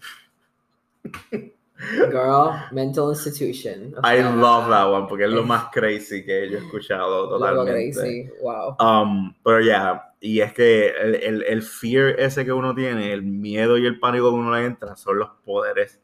Girl, 1.77 2.53
mental 2.71 3.11
institution. 3.11 3.95
O 3.97 4.07
I 4.07 4.23
love 4.23 4.69
that 4.69 4.87
one 4.89 5.07
porque 5.09 5.25
es 5.25 5.31
lo 5.31 5.43
más 5.43 5.67
crazy 5.73 6.25
que 6.25 6.49
yo 6.49 6.59
he 6.59 6.61
escuchado 6.61 7.29
totalmente. 7.29 7.73
crazy. 7.93 8.31
Wow. 8.41 8.77
Um, 8.79 9.35
pero 9.43 9.61
ya, 9.61 10.13
y 10.21 10.41
es 10.41 10.53
que 10.53 10.89
el, 10.91 11.15
el, 11.17 11.43
el 11.43 11.63
fear 11.63 12.19
ese 12.21 12.45
que 12.45 12.53
uno 12.53 12.75
tiene, 12.75 13.13
el 13.13 13.23
miedo 13.23 13.77
y 13.77 13.87
el 13.87 13.99
pánico 13.99 14.31
que 14.31 14.37
uno 14.37 14.55
le 14.55 14.65
entra 14.67 14.97
son 14.97 15.19
los 15.19 15.31
poderes. 15.45 16.01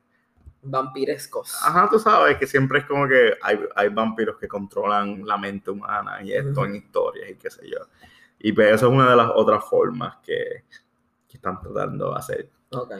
Vampirescos. 0.62 1.54
Ajá, 1.64 1.88
tú 1.90 1.98
sabes 1.98 2.36
que 2.36 2.46
siempre 2.46 2.80
es 2.80 2.84
como 2.84 3.08
que 3.08 3.34
hay, 3.40 3.58
hay 3.76 3.88
vampiros 3.88 4.36
que 4.38 4.46
controlan 4.48 5.24
la 5.26 5.38
mente 5.38 5.70
humana 5.70 6.22
y 6.22 6.32
esto 6.32 6.50
Ujú. 6.60 6.64
en 6.64 6.74
historias 6.76 7.30
y 7.30 7.36
qué 7.36 7.48
sé 7.48 7.66
yo. 7.70 7.78
Y 8.40 8.52
pues 8.52 8.74
eso 8.74 8.88
es 8.88 8.92
una 8.92 9.08
de 9.08 9.16
las 9.16 9.30
otras 9.34 9.64
formas 9.64 10.16
que, 10.22 10.64
que 11.28 11.36
están 11.36 11.60
tratando 11.60 12.10
de 12.12 12.18
hacer. 12.18 12.50
Ok. 12.72 12.92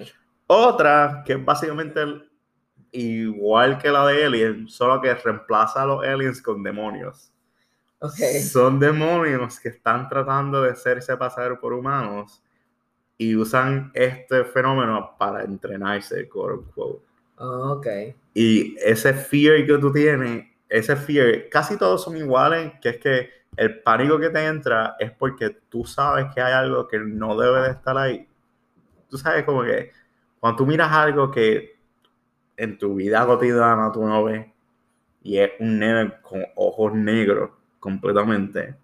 Otra, 0.46 1.22
que 1.26 1.34
es 1.34 1.44
básicamente 1.44 2.00
el- 2.00 2.29
igual 2.92 3.78
que 3.78 3.90
la 3.90 4.06
de 4.06 4.24
Alien, 4.24 4.68
solo 4.68 5.00
que 5.00 5.14
reemplaza 5.14 5.82
a 5.82 5.86
los 5.86 6.04
aliens 6.04 6.42
con 6.42 6.62
demonios. 6.62 7.32
Ok. 8.00 8.16
Son 8.50 8.78
demonios 8.78 9.60
que 9.60 9.68
están 9.68 10.08
tratando 10.08 10.62
de 10.62 10.70
hacerse 10.70 11.16
pasar 11.16 11.60
por 11.60 11.72
humanos 11.72 12.42
y 13.18 13.36
usan 13.36 13.90
este 13.94 14.44
fenómeno 14.44 15.14
para 15.18 15.44
entrenarse, 15.44 16.28
quote 16.28 16.54
unquote. 16.54 17.04
Ok. 17.36 17.86
Y 18.32 18.76
ese 18.78 19.12
fear 19.12 19.66
que 19.66 19.78
tú 19.78 19.92
tienes, 19.92 20.46
ese 20.68 20.96
fear, 20.96 21.48
casi 21.50 21.76
todos 21.76 22.02
son 22.02 22.16
iguales, 22.16 22.72
que 22.80 22.88
es 22.88 22.96
que 22.98 23.30
el 23.56 23.82
pánico 23.82 24.18
que 24.18 24.30
te 24.30 24.46
entra 24.46 24.96
es 24.98 25.10
porque 25.10 25.50
tú 25.68 25.84
sabes 25.84 26.26
que 26.34 26.40
hay 26.40 26.52
algo 26.52 26.88
que 26.88 26.98
no 26.98 27.38
debe 27.38 27.62
de 27.62 27.70
estar 27.72 27.98
ahí. 27.98 28.26
Tú 29.08 29.18
sabes 29.18 29.44
como 29.44 29.62
que 29.64 29.90
cuando 30.38 30.56
tú 30.56 30.66
miras 30.66 30.90
algo 30.90 31.30
que 31.30 31.79
en 32.62 32.78
tu 32.78 32.94
vida 32.94 33.24
cotidiana 33.26 33.90
tú 33.92 34.04
no 34.06 34.24
ves 34.24 34.46
y 35.22 35.38
es 35.38 35.50
un 35.60 35.78
nene 35.78 36.12
con 36.22 36.44
ojos 36.56 36.94
negros 36.94 37.50
completamente, 37.78 38.74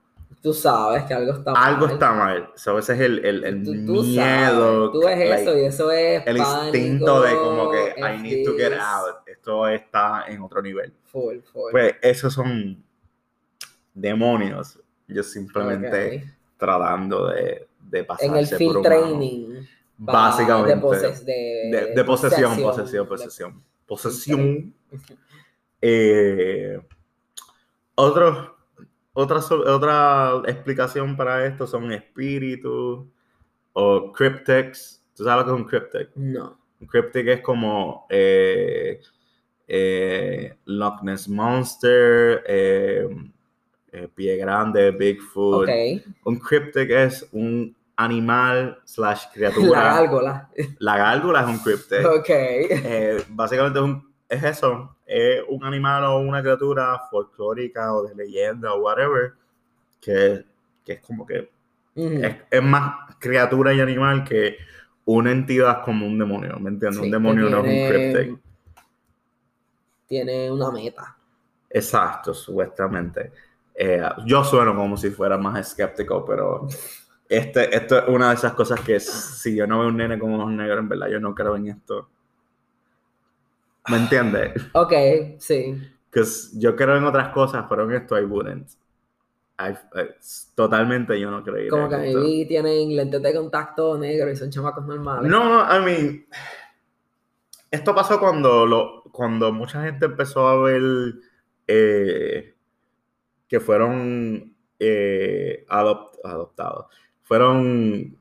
Tú 0.43 0.53
sabes 0.53 1.03
que 1.05 1.15
algo 1.15 1.33
está 1.33 1.53
mal. 1.53 1.75
algo 1.75 1.87
está 1.87 2.13
mal. 2.13 2.51
So, 2.55 2.79
ese 2.79 2.93
es 2.93 3.01
el, 3.01 3.25
el, 3.25 3.43
el 3.45 3.65
Tú, 3.65 3.73
tú 3.87 4.03
miedo. 4.05 4.13
sabes. 4.15 4.93
Tú 4.93 5.01
ves 5.01 5.19
like, 5.19 5.43
eso 5.43 5.59
y 5.59 5.65
eso 5.65 5.91
es 5.91 6.23
el 6.27 6.37
pánico, 6.37 6.63
instinto 6.65 7.23
de 7.23 7.35
como 7.35 7.71
que 7.71 7.95
I 7.99 8.23
need 8.23 8.45
to 8.45 8.55
get 8.57 8.73
out. 8.75 9.17
Esto 9.27 9.67
está 9.67 10.25
en 10.29 10.41
otro 10.43 10.63
nivel. 10.63 10.93
Full, 11.07 11.39
full. 11.53 11.71
Pues 11.73 11.97
esos 12.01 12.33
son 12.33 12.81
demonios. 13.93 14.79
Ellos 15.09 15.27
simplemente 15.33 16.25
tratando 16.57 17.29
de, 17.29 17.67
de 17.81 18.05
pasarse 18.05 18.27
En 18.27 18.37
el 18.37 18.47
field 18.47 18.83
training. 18.83 19.63
Básicamente. 19.99 20.75
De, 20.75 20.81
poses- 20.81 21.25
de, 21.25 21.33
De, 21.71 21.95
de 21.95 22.05
posesión, 22.05 22.61
posesión, 22.63 23.07
posesión. 23.09 23.63
Posesión. 23.87 24.75
Eh, 25.81 26.81
otro- 27.95 28.57
otra, 29.13 29.39
otra 29.39 30.43
explicación 30.47 31.17
para 31.17 31.47
esto 31.47 31.67
son 31.67 31.93
espíritus 31.93 33.07
o 33.73 34.13
cryptics. 34.13 35.03
¿Tú 35.15 35.25
sabes 35.25 35.47
lo 35.47 35.53
que 35.53 35.57
es 35.57 35.63
un 35.65 35.69
cryptic? 35.69 36.11
No. 36.17 36.59
Un 36.81 36.87
cryptic 36.87 37.27
es 37.29 37.41
como 37.43 38.07
eh, 38.11 39.01
eh, 39.69 40.57
Loch 40.65 41.03
Ness 41.03 41.29
Monster, 41.29 42.43
eh, 42.47 43.09
Pie 44.15 44.37
Grande, 44.37 44.91
Bigfoot. 44.91 45.69
Un 46.25 46.39
cryptic 46.39 46.91
es 46.91 47.29
un 47.33 47.75
animal 47.97 48.79
slash 48.85 49.25
La 49.25 49.33
criatura. 49.33 49.81
gárgola. 49.95 50.51
La 50.79 50.97
gárgola 50.99 51.41
es 51.43 51.47
un 51.49 51.59
cryptic. 51.59 52.07
Ok. 52.07 52.29
Eh, 52.29 53.25
básicamente 53.31 53.79
es, 53.79 53.85
un- 53.85 54.13
es 54.29 54.43
eso, 54.45 54.97
es 55.07 55.43
un 55.49 55.65
animal 55.65 56.05
o 56.05 56.19
una 56.19 56.43
criatura 56.43 56.99
folclórica 57.11 57.95
o 57.95 58.05
de 58.07 58.15
leyenda 58.15 58.73
o 58.75 58.81
whatever, 58.83 59.33
que, 60.01 60.45
que 60.85 60.93
es 60.95 61.01
como 61.01 61.27
que 61.27 61.51
es, 61.95 62.37
es 62.51 62.63
más 62.63 63.17
criatura 63.19 63.73
y 63.75 63.81
animal 63.81 64.25
que 64.25 64.59
una 65.07 65.31
entidad 65.33 65.83
como 65.85 66.07
un 66.07 66.19
demonio, 66.19 66.59
¿me 66.59 66.71
entiendes? 66.71 66.99
Sí, 67.01 67.07
un 67.07 67.11
demonio 67.13 67.49
no 67.49 67.65
es 67.65 67.65
un 67.65 67.89
cryptic. 67.89 68.39
Tiene 70.07 70.51
una 70.51 70.71
meta. 70.71 71.17
Exacto, 71.71 72.33
supuestamente. 72.35 73.33
Eh, 73.75 74.03
yo 74.25 74.43
sueno 74.45 74.75
como 74.75 74.97
si 74.97 75.11
fuera 75.11 75.37
más 75.37 75.59
escéptico, 75.61 76.25
pero 76.25 76.67
este, 77.29 77.75
esto 77.77 77.99
es 77.99 78.09
una 78.09 78.29
de 78.31 78.35
esas 78.35 78.55
cosas 78.55 78.81
que 78.81 78.99
si 79.01 79.55
yo 79.57 79.67
no 79.67 79.81
veo 79.81 79.89
un 79.89 79.97
nene 79.97 80.19
con 80.19 80.33
ojos 80.35 80.53
negros, 80.53 80.79
en 80.81 80.89
verdad 80.89 81.09
yo 81.09 81.21
no 81.21 81.35
creo 81.35 81.57
en 81.57 81.69
esto. 81.69 82.09
¿Me 83.89 83.97
entiendes? 83.99 84.53
Ok, 84.75 84.93
sí. 85.39 85.81
Yo 86.55 86.75
creo 86.75 86.97
en 86.97 87.05
otras 87.05 87.29
cosas, 87.29 87.67
pero 87.69 87.85
en 87.85 87.93
esto 87.93 88.19
I 88.19 88.25
wouldn't. 88.25 88.69
I- 89.59 89.71
I- 89.73 90.15
totalmente 90.55 91.19
yo 91.21 91.31
no 91.31 91.43
creía. 91.43 91.71
Como 91.71 91.89
que 91.89 91.95
a 91.95 91.99
mí 91.99 92.47
tienen 92.47 92.95
lentes 92.97 93.23
de 93.23 93.35
contacto 93.35 93.97
negro 93.99 94.31
y 94.31 94.37
son 94.37 94.51
chamacos 94.51 94.87
normales. 94.87 95.31
No, 95.31 95.45
no, 95.45 95.77
I 95.77 95.85
mean, 95.85 96.27
esto 97.71 97.95
pasó 97.95 98.19
cuando, 98.19 98.67
lo, 98.67 99.03
cuando 99.13 99.53
mucha 99.53 99.83
gente 99.83 100.07
empezó 100.07 100.49
a 100.49 100.63
ver 100.63 100.83
eh, 101.67 102.55
que 103.49 103.61
fueron 103.61 104.55
eh, 104.79 105.65
adopt- 105.69 106.19
adoptados, 106.25 106.87
fueron 107.27 108.17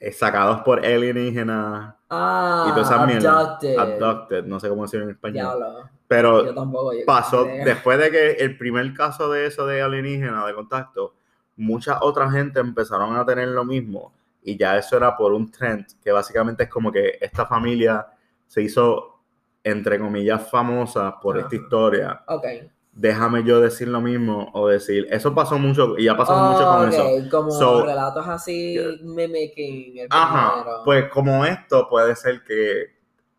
eh, 0.00 0.12
sacados 0.12 0.60
por 0.62 0.84
alienígenas 0.84 1.94
Ah, 2.12 2.66
y 2.68 2.70
todas 2.72 2.90
esas 2.90 3.06
mierdas. 3.06 3.32
abducted. 3.36 3.78
Abducted, 3.78 4.44
no 4.44 4.58
sé 4.58 4.68
cómo 4.68 4.82
decirlo 4.82 5.04
en 5.04 5.12
español. 5.12 5.34
Diablo. 5.58 5.88
Pero 6.08 6.44
Yo 6.44 6.54
tampoco. 6.54 6.92
yo 6.92 7.00
pasó 7.06 7.44
creo. 7.44 7.64
después 7.64 7.98
de 8.00 8.10
que 8.10 8.30
el 8.32 8.58
primer 8.58 8.92
caso 8.94 9.30
de 9.30 9.46
eso 9.46 9.64
de 9.66 9.80
alienígena 9.80 10.44
de 10.44 10.54
contacto, 10.54 11.14
mucha 11.56 11.98
otra 12.02 12.28
gente 12.30 12.58
empezaron 12.58 13.16
a 13.16 13.24
tener 13.24 13.46
lo 13.48 13.64
mismo 13.64 14.12
y 14.42 14.56
ya 14.56 14.76
eso 14.76 14.96
era 14.96 15.16
por 15.16 15.32
un 15.32 15.52
trend 15.52 15.86
que 16.02 16.10
básicamente 16.10 16.64
es 16.64 16.68
como 16.68 16.90
que 16.90 17.16
esta 17.20 17.46
familia 17.46 18.06
se 18.48 18.62
hizo 18.62 19.20
entre 19.62 20.00
comillas 20.00 20.50
famosa 20.50 21.20
por 21.20 21.38
esta 21.38 21.54
historia. 21.54 22.24
Ok. 22.26 22.44
Déjame 22.92 23.44
yo 23.44 23.60
decir 23.60 23.88
lo 23.88 24.00
mismo 24.00 24.50
o 24.52 24.68
decir, 24.68 25.06
eso 25.10 25.34
pasó 25.34 25.58
mucho 25.58 25.96
y 25.96 26.08
ha 26.08 26.16
pasado 26.16 26.40
mucho 26.42 26.66
con 26.68 26.88
Ok, 26.88 26.92
eso. 26.92 27.30
Como 27.30 27.50
So- 27.52 27.86
relatos 27.86 28.26
así, 28.26 28.76
mimicking 29.02 29.98
el 29.98 30.06
Ajá, 30.10 30.54
primero. 30.62 30.82
pues 30.84 31.08
como 31.08 31.44
esto 31.44 31.88
puede 31.88 32.16
ser 32.16 32.42
que 32.42 32.86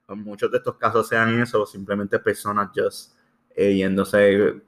muchos 0.07 0.49
de 0.51 0.57
estos 0.57 0.75
casos 0.75 1.07
sean 1.07 1.41
eso, 1.41 1.65
simplemente 1.65 2.17
personas 2.19 2.69
just 2.75 3.13
eh, 3.55 3.75
yéndose 3.75 4.61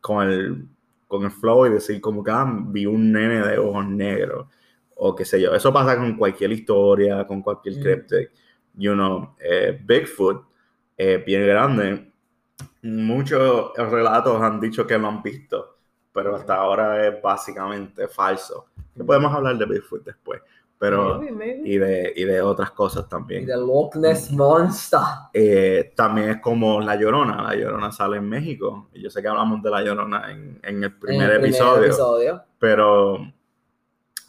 con 0.00 0.26
el, 0.28 0.66
con 1.06 1.22
el 1.24 1.30
flow 1.30 1.66
y 1.66 1.70
decir 1.70 2.00
como 2.00 2.24
que 2.24 2.30
ah, 2.30 2.46
vi 2.50 2.86
un 2.86 3.12
nene 3.12 3.46
de 3.46 3.58
ojos 3.58 3.86
negros 3.86 4.46
o 4.96 5.14
qué 5.14 5.24
sé 5.26 5.40
yo. 5.40 5.54
Eso 5.54 5.72
pasa 5.72 5.96
con 5.96 6.16
cualquier 6.16 6.52
historia, 6.52 7.26
con 7.26 7.42
cualquier 7.42 7.76
Mm. 7.76 7.82
cryptic. 7.82 8.30
You 8.74 8.92
know, 8.94 9.34
eh, 9.38 9.78
Bigfoot, 9.84 10.44
eh, 10.96 11.22
bien 11.26 11.46
grande, 11.46 12.09
muchos 12.82 13.72
relatos 13.76 14.40
han 14.42 14.60
dicho 14.60 14.86
que 14.86 14.98
lo 14.98 15.08
han 15.08 15.22
visto, 15.22 15.78
pero 16.12 16.36
hasta 16.36 16.54
ahora 16.56 17.06
es 17.06 17.20
básicamente 17.22 18.08
falso. 18.08 18.66
Podemos 19.06 19.32
hablar 19.32 19.56
de 19.56 19.66
Bigfoot 19.66 20.04
después, 20.04 20.40
pero 20.78 21.18
Maybe, 21.18 21.32
maybe. 21.32 21.62
y 21.68 21.78
de, 21.78 22.12
y 22.16 22.24
de 22.24 22.40
otras 22.42 22.70
cosas 22.72 23.04
Y 23.06 23.08
también. 23.08 23.46
The 23.46 23.56
Loch 23.56 23.94
Ness 23.96 24.30
Monster. 24.32 25.00
Eh, 25.32 25.92
también 25.94 26.30
es 26.30 26.40
como 26.40 26.80
La 26.80 26.96
Llorona. 26.96 27.42
La 27.42 27.54
Llorona 27.54 27.92
sale 27.92 28.16
en 28.16 28.28
México. 28.28 28.88
Y 28.94 29.02
yo 29.02 29.10
sé 29.10 29.20
que 29.22 29.28
hablamos 29.28 29.62
de 29.62 29.70
La 29.70 29.82
Llorona 29.82 30.30
en, 30.32 30.58
en 30.62 30.82
el 30.84 30.96
primer, 30.98 31.30
En 31.30 31.36
el 31.36 31.44
episodio, 31.44 31.84
episodio. 31.84 32.42
pero 32.58 33.18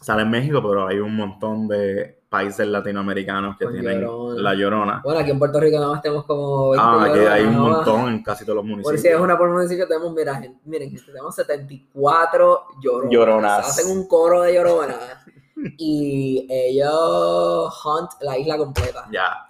sale 0.00 0.22
en 0.22 0.30
México, 0.30 0.62
pero 0.62 0.86
hay 0.86 0.98
un 0.98 1.16
montón 1.16 1.68
de 1.68 2.21
países 2.32 2.66
latinoamericanos 2.66 3.58
que 3.58 3.66
Con 3.66 3.74
tienen 3.74 4.00
Llorona. 4.00 4.40
La 4.42 4.54
Llorona. 4.54 5.00
Bueno, 5.04 5.20
aquí 5.20 5.30
en 5.32 5.38
Puerto 5.38 5.60
Rico 5.60 5.78
nada 5.78 5.92
más 5.92 6.00
tenemos 6.02 6.24
como 6.24 6.70
20 6.70 6.86
Ah, 6.88 7.04
aquí 7.04 7.18
hay 7.20 7.44
un 7.44 7.58
montón 7.58 8.08
en 8.08 8.22
casi 8.22 8.44
todos 8.46 8.56
los 8.56 8.62
Por 8.62 8.70
municipios. 8.70 9.02
si 9.02 9.08
es 9.08 9.20
una 9.20 9.36
por 9.36 9.50
municipio, 9.50 9.86
tenemos, 9.86 10.14
mira, 10.14 10.34
gente, 10.36 10.58
miren, 10.64 10.88
gente, 10.90 11.04
tenemos 11.12 11.34
74 11.36 12.64
lloronas. 12.82 13.12
Lloronas. 13.12 13.68
Hacen 13.68 13.96
un 13.96 14.08
coro 14.08 14.40
de 14.42 14.54
lloronas 14.54 14.98
y 15.76 16.46
ellos 16.50 17.84
hunt 17.84 18.10
la 18.22 18.38
isla 18.38 18.56
completa. 18.56 19.06
Ya. 19.12 19.46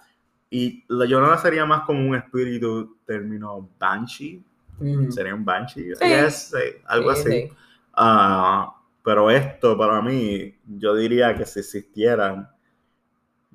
Y 0.49 0.83
La 0.89 1.05
Llorona 1.05 1.37
sería 1.37 1.65
más 1.65 1.83
como 1.85 2.07
un 2.07 2.15
espíritu 2.15 2.97
término 3.05 3.69
Banshee. 3.79 4.43
Ujú. 4.79 5.11
Sería 5.11 5.33
un 5.33 5.43
Banshee. 5.45 5.95
Sí. 5.95 6.05
Yes, 6.05 6.53
eh, 6.53 6.81
algo 6.85 7.15
Sí, 7.15 7.21
así. 7.21 7.31
sí. 7.31 7.53
Ah, 7.93 8.75
pero 9.03 9.31
esto 9.31 9.75
para 9.77 10.01
mí, 10.01 10.53
yo 10.77 10.93
diría 10.95 11.35
que 11.35 11.45
si 11.45 11.61
existieran, 11.61 12.49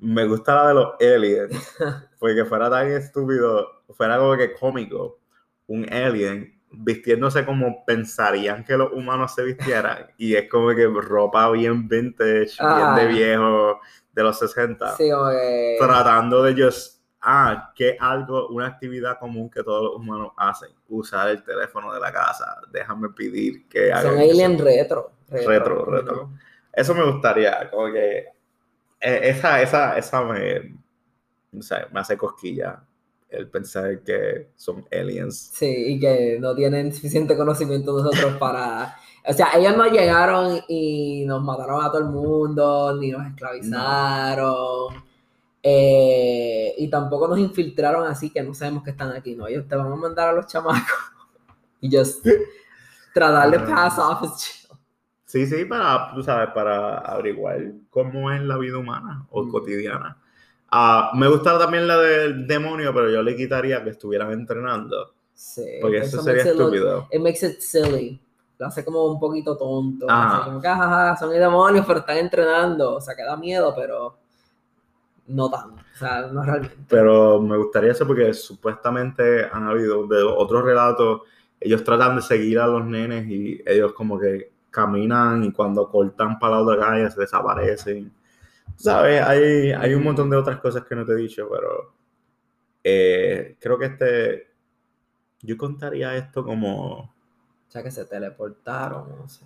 me 0.01 0.25
gusta 0.25 0.55
la 0.55 0.67
de 0.69 0.73
los 0.73 0.87
aliens, 0.99 1.75
porque 2.19 2.45
fuera 2.45 2.69
tan 2.69 2.87
estúpido, 2.91 3.83
fuera 3.95 4.17
como 4.17 4.35
que 4.37 4.53
cómico, 4.53 5.19
un 5.67 5.91
alien 5.91 6.55
vistiéndose 6.71 7.45
como 7.45 7.83
pensarían 7.85 8.63
que 8.63 8.77
los 8.77 8.91
humanos 8.93 9.33
se 9.33 9.43
vistieran, 9.43 10.07
y 10.17 10.35
es 10.35 10.49
como 10.49 10.69
que 10.75 10.85
ropa 10.87 11.49
bien 11.51 11.87
vintage, 11.87 12.51
Ah. 12.59 12.95
bien 12.95 13.07
de 13.07 13.13
viejo, 13.13 13.79
de 14.13 14.23
los 14.23 14.37
60, 14.39 14.95
Sí, 14.95 15.09
que... 15.09 15.77
tratando 15.79 16.43
de 16.43 16.63
just, 16.63 17.01
ah, 17.21 17.71
que 17.75 17.97
algo, 17.99 18.47
una 18.49 18.67
actividad 18.67 19.17
común 19.19 19.49
que 19.49 19.63
todos 19.63 19.83
los 19.83 19.95
humanos 19.95 20.31
hacen, 20.37 20.69
usar 20.89 21.29
el 21.29 21.43
teléfono 21.43 21.91
de 21.93 21.99
la 21.99 22.11
casa, 22.11 22.45
déjame 22.71 23.09
pedir 23.09 23.67
que 23.67 23.91
Son 24.01 24.17
alien 24.17 24.57
retro. 24.59 25.11
Retro, 25.29 25.85
retro. 25.85 26.15
¿no? 26.15 26.39
Eso 26.71 26.93
me 26.95 27.03
gustaría, 27.11 27.69
como 27.71 27.91
que 27.91 28.25
esa, 29.01 29.61
esa, 29.61 29.97
esa 29.97 30.23
me, 30.23 30.75
o 31.57 31.61
sea, 31.61 31.87
me 31.91 31.99
hace 31.99 32.17
cosquilla 32.17 32.83
el 33.29 33.47
pensar 33.49 34.01
que 34.03 34.49
son 34.55 34.85
aliens. 34.91 35.51
Sí, 35.53 35.65
y 35.95 35.99
que 35.99 36.37
no 36.39 36.55
tienen 36.55 36.93
suficiente 36.93 37.37
conocimiento 37.37 37.93
nosotros 37.93 38.37
para... 38.37 38.97
O 39.27 39.33
sea, 39.33 39.49
ellos 39.55 39.77
no 39.77 39.85
llegaron 39.87 40.59
y 40.67 41.25
nos 41.27 41.43
mataron 41.43 41.83
a 41.83 41.89
todo 41.91 41.99
el 41.99 42.05
mundo, 42.09 42.97
ni 42.99 43.11
nos 43.11 43.27
esclavizaron. 43.27 44.95
eh, 45.63 46.73
y 46.77 46.89
tampoco 46.89 47.27
nos 47.27 47.39
infiltraron 47.39 48.07
así 48.07 48.29
que 48.31 48.41
no 48.43 48.53
sabemos 48.53 48.83
que 48.83 48.91
están 48.91 49.11
aquí, 49.11 49.35
¿no? 49.35 49.47
Ellos 49.47 49.67
te 49.67 49.75
van 49.75 49.91
a 49.91 49.95
mandar 49.95 50.29
a 50.29 50.33
los 50.33 50.47
chamacos 50.47 50.81
y 51.81 51.95
just 51.95 52.25
tratar 53.13 53.51
de 53.51 53.57
Ah. 53.57 53.65
pass 53.65 53.99
off. 53.99 54.58
Sí, 55.29 55.45
sí, 55.45 55.63
para, 55.65 56.11
tú 56.15 56.23
sabes, 56.23 56.49
para 56.55 56.97
averiguar 56.97 57.61
cómo 57.91 58.31
es 58.31 58.41
la 58.41 58.57
vida 58.57 58.79
humana 58.79 59.27
o 59.29 59.43
Mm. 59.43 59.51
cotidiana. 59.51 60.17
Ah, 60.71 61.11
me 61.13 61.27
gusta 61.27 61.59
también 61.59 61.87
la 61.87 61.97
del 61.99 62.47
demonio, 62.47 62.91
pero 62.95 63.11
yo 63.11 63.21
le 63.21 63.35
quitaría 63.35 63.83
que 63.83 63.91
estuvieran 63.91 64.31
entrenando, 64.31 65.13
Sí, 65.35 65.63
porque 65.81 65.97
eso 65.99 66.17
eso 66.17 66.23
sería 66.23 66.41
estúpido. 66.41 67.07
it 67.11 67.21
makes 67.21 67.45
it 67.45 67.59
silly. 67.59 68.19
Lo 68.57 68.65
hace 68.65 68.83
como 68.83 69.05
un 69.05 69.19
poquito 69.19 69.55
tonto. 69.55 70.07
Ajá. 70.09 70.45
Como 70.45 70.59
que, 70.59 70.67
"Ajaja, 70.67 71.15
son 71.17 71.29
demonios, 71.29 71.85
pero 71.85 71.99
están 71.99 72.17
entrenando. 72.17 72.95
O 72.95 72.99
sea, 73.01 73.15
que 73.15 73.21
da 73.23 73.37
miedo, 73.37 73.71
pero 73.75 74.17
no 75.27 75.47
tanto. 75.51 75.75
O 75.93 75.97
sea, 75.97 76.23
no 76.23 76.41
realmente. 76.43 76.75
Pero 76.89 77.39
me 77.39 77.55
gustaría 77.55 77.91
eso 77.91 78.07
porque 78.07 78.33
supuestamente 78.33 79.45
han 79.45 79.67
habido 79.67 80.07
de 80.07 80.23
otros 80.23 80.63
relatos, 80.63 81.21
ellos 81.59 81.83
tratan 81.83 82.15
de 82.15 82.21
seguir 82.23 82.57
a 82.59 82.65
los 82.67 82.83
nenes 82.83 83.27
y 83.29 83.61
ellos 83.65 83.93
como 83.93 84.19
que 84.19 84.51
caminan 84.69 85.43
y 85.43 85.51
cuando 85.51 85.89
cortan 85.89 86.39
para 86.39 86.55
la 86.55 86.61
otra 86.61 86.79
calle 86.79 87.09
se 87.09 87.21
desaparecen. 87.21 88.11
¿Sabes? 88.75 89.21
Hay, 89.21 89.71
hay 89.71 89.93
un 89.93 90.03
montón 90.03 90.29
de 90.29 90.37
otras 90.37 90.59
cosas 90.59 90.85
que 90.85 90.95
no 90.95 91.05
te 91.05 91.13
he 91.13 91.17
dicho, 91.17 91.47
pero 91.49 91.93
eh, 92.83 93.57
creo 93.59 93.77
que 93.77 93.85
este, 93.85 94.47
yo 95.41 95.57
contaría 95.57 96.15
esto 96.15 96.43
como 96.43 96.99
O 96.99 97.11
sea, 97.67 97.83
que 97.83 97.91
se 97.91 98.05
teleportaron, 98.05 99.17
no 99.17 99.27
sé. 99.27 99.45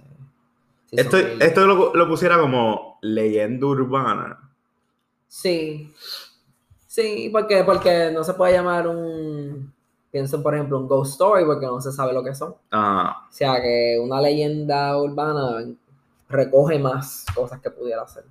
Si 0.86 1.00
Esto, 1.00 1.18
esto 1.18 1.66
lo, 1.66 1.96
lo 1.96 2.08
pusiera 2.08 2.38
como 2.38 3.00
leyenda 3.02 3.66
urbana. 3.66 4.52
Sí. 5.28 5.92
Sí, 6.88 7.30
porque, 7.32 7.64
porque 7.64 8.12
no 8.14 8.24
se 8.24 8.36
puede 8.36 8.54
llamar 8.54 8.88
un. 8.88 9.74
Pienso, 10.14 10.42
por 10.44 10.54
ejemplo, 10.54 10.78
un 10.78 10.88
ghost 10.88 11.14
story 11.14 11.44
porque 11.44 11.66
no 11.66 11.82
se 11.82 11.92
sabe 11.92 12.14
lo 12.14 12.24
que 12.24 12.36
son. 12.36 12.54
Ah, 12.72 13.26
O 13.30 13.34
sea, 13.34 13.60
que 13.62 14.00
una 14.00 14.22
leyenda 14.22 14.96
urbana 15.02 15.66
recoge 16.30 16.78
más 16.80 17.26
cosas 17.36 17.60
que 17.60 17.70
pudiera 17.72 18.06
ser. 18.08 18.24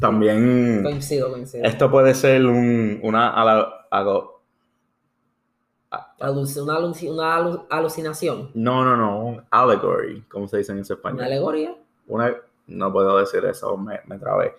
también 0.00 0.82
Coincido, 0.82 1.30
coincido. 1.30 1.64
esto 1.66 1.90
puede 1.90 2.14
ser 2.14 2.44
un, 2.46 2.98
una 3.02 3.30
Aluc- 3.34 3.72
una, 3.90 4.32
una 7.12 7.36
alu- 7.38 7.66
alucinación. 7.70 8.50
no, 8.54 8.84
no, 8.84 8.96
no, 8.96 9.20
un 9.24 9.44
allegory, 9.50 10.22
como 10.22 10.48
se 10.48 10.58
dice 10.58 10.72
en 10.72 10.78
ese 10.78 10.94
Una 10.94 10.98
español. 10.98 11.24
alegoría. 11.24 11.76
Una, 12.06 12.34
no 12.68 12.92
puedo 12.92 13.18
decir 13.18 13.44
eso, 13.44 13.76
me, 13.76 14.00
me 14.06 14.18
trabé. 14.18 14.54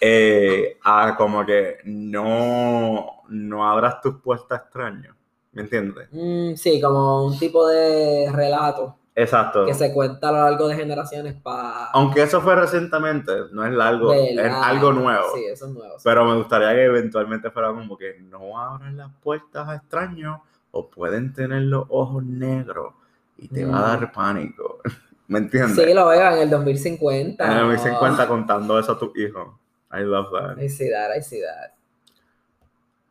Eh, 0.00 0.78
a 0.84 1.14
como 1.16 1.44
que 1.46 1.78
no, 1.84 3.22
no 3.28 3.68
abras 3.68 4.00
tus 4.00 4.16
puertas 4.20 4.62
extraños, 4.62 5.14
¿me 5.56 5.62
entiendes? 5.62 6.08
Mm, 6.12 6.54
sí, 6.54 6.80
como 6.80 7.24
un 7.26 7.38
tipo 7.38 7.66
de 7.66 8.30
relato 8.32 8.94
Exacto. 9.14 9.64
que 9.66 9.72
se 9.74 9.92
cuenta 9.92 10.28
a 10.28 10.32
lo 10.32 10.38
largo 10.42 10.68
de 10.68 10.76
generaciones 10.76 11.34
para. 11.34 11.86
Aunque 11.92 12.22
eso 12.22 12.40
fue 12.42 12.54
recientemente, 12.54 13.32
no 13.52 13.64
es 13.66 13.72
largo, 13.72 14.12
es 14.12 14.38
algo 14.38 14.92
nuevo. 14.92 15.24
Sí, 15.34 15.44
eso 15.46 15.66
es 15.66 15.72
nuevo. 15.72 15.94
sí. 15.98 16.02
Pero 16.04 16.24
me 16.26 16.36
gustaría 16.36 16.72
que 16.74 16.84
eventualmente 16.84 17.50
fuera 17.50 17.68
como 17.68 17.96
que 17.96 18.20
no 18.20 18.58
abran 18.60 18.96
las 18.96 19.10
puertas 19.22 19.66
a 19.68 19.76
extraños 19.76 20.38
o 20.70 20.88
pueden 20.90 21.32
tener 21.32 21.62
los 21.62 21.86
ojos 21.88 22.22
negros 22.22 22.92
y 23.38 23.48
te 23.48 23.64
va 23.64 23.78
a 23.78 23.96
Mm. 23.96 24.00
dar 24.00 24.12
pánico. 24.12 24.80
¿Me 25.28 25.38
entiendes? 25.38 25.84
Sí, 25.84 25.92
lo 25.94 26.06
veo 26.08 26.32
en 26.36 26.42
el 26.42 26.50
2050. 26.50 27.44
En 27.44 27.50
el 27.50 27.56
no. 27.56 27.72
2050 27.72 28.28
contando 28.28 28.78
eso 28.78 28.92
a 28.92 28.98
tus 28.98 29.16
hijos. 29.16 29.48
I 29.92 30.00
love 30.02 30.26
that. 30.32 30.58
I 30.62 30.68
see 30.68 30.90
that, 30.90 31.16
I 31.16 31.22
see 31.22 31.40
that. 31.40 31.72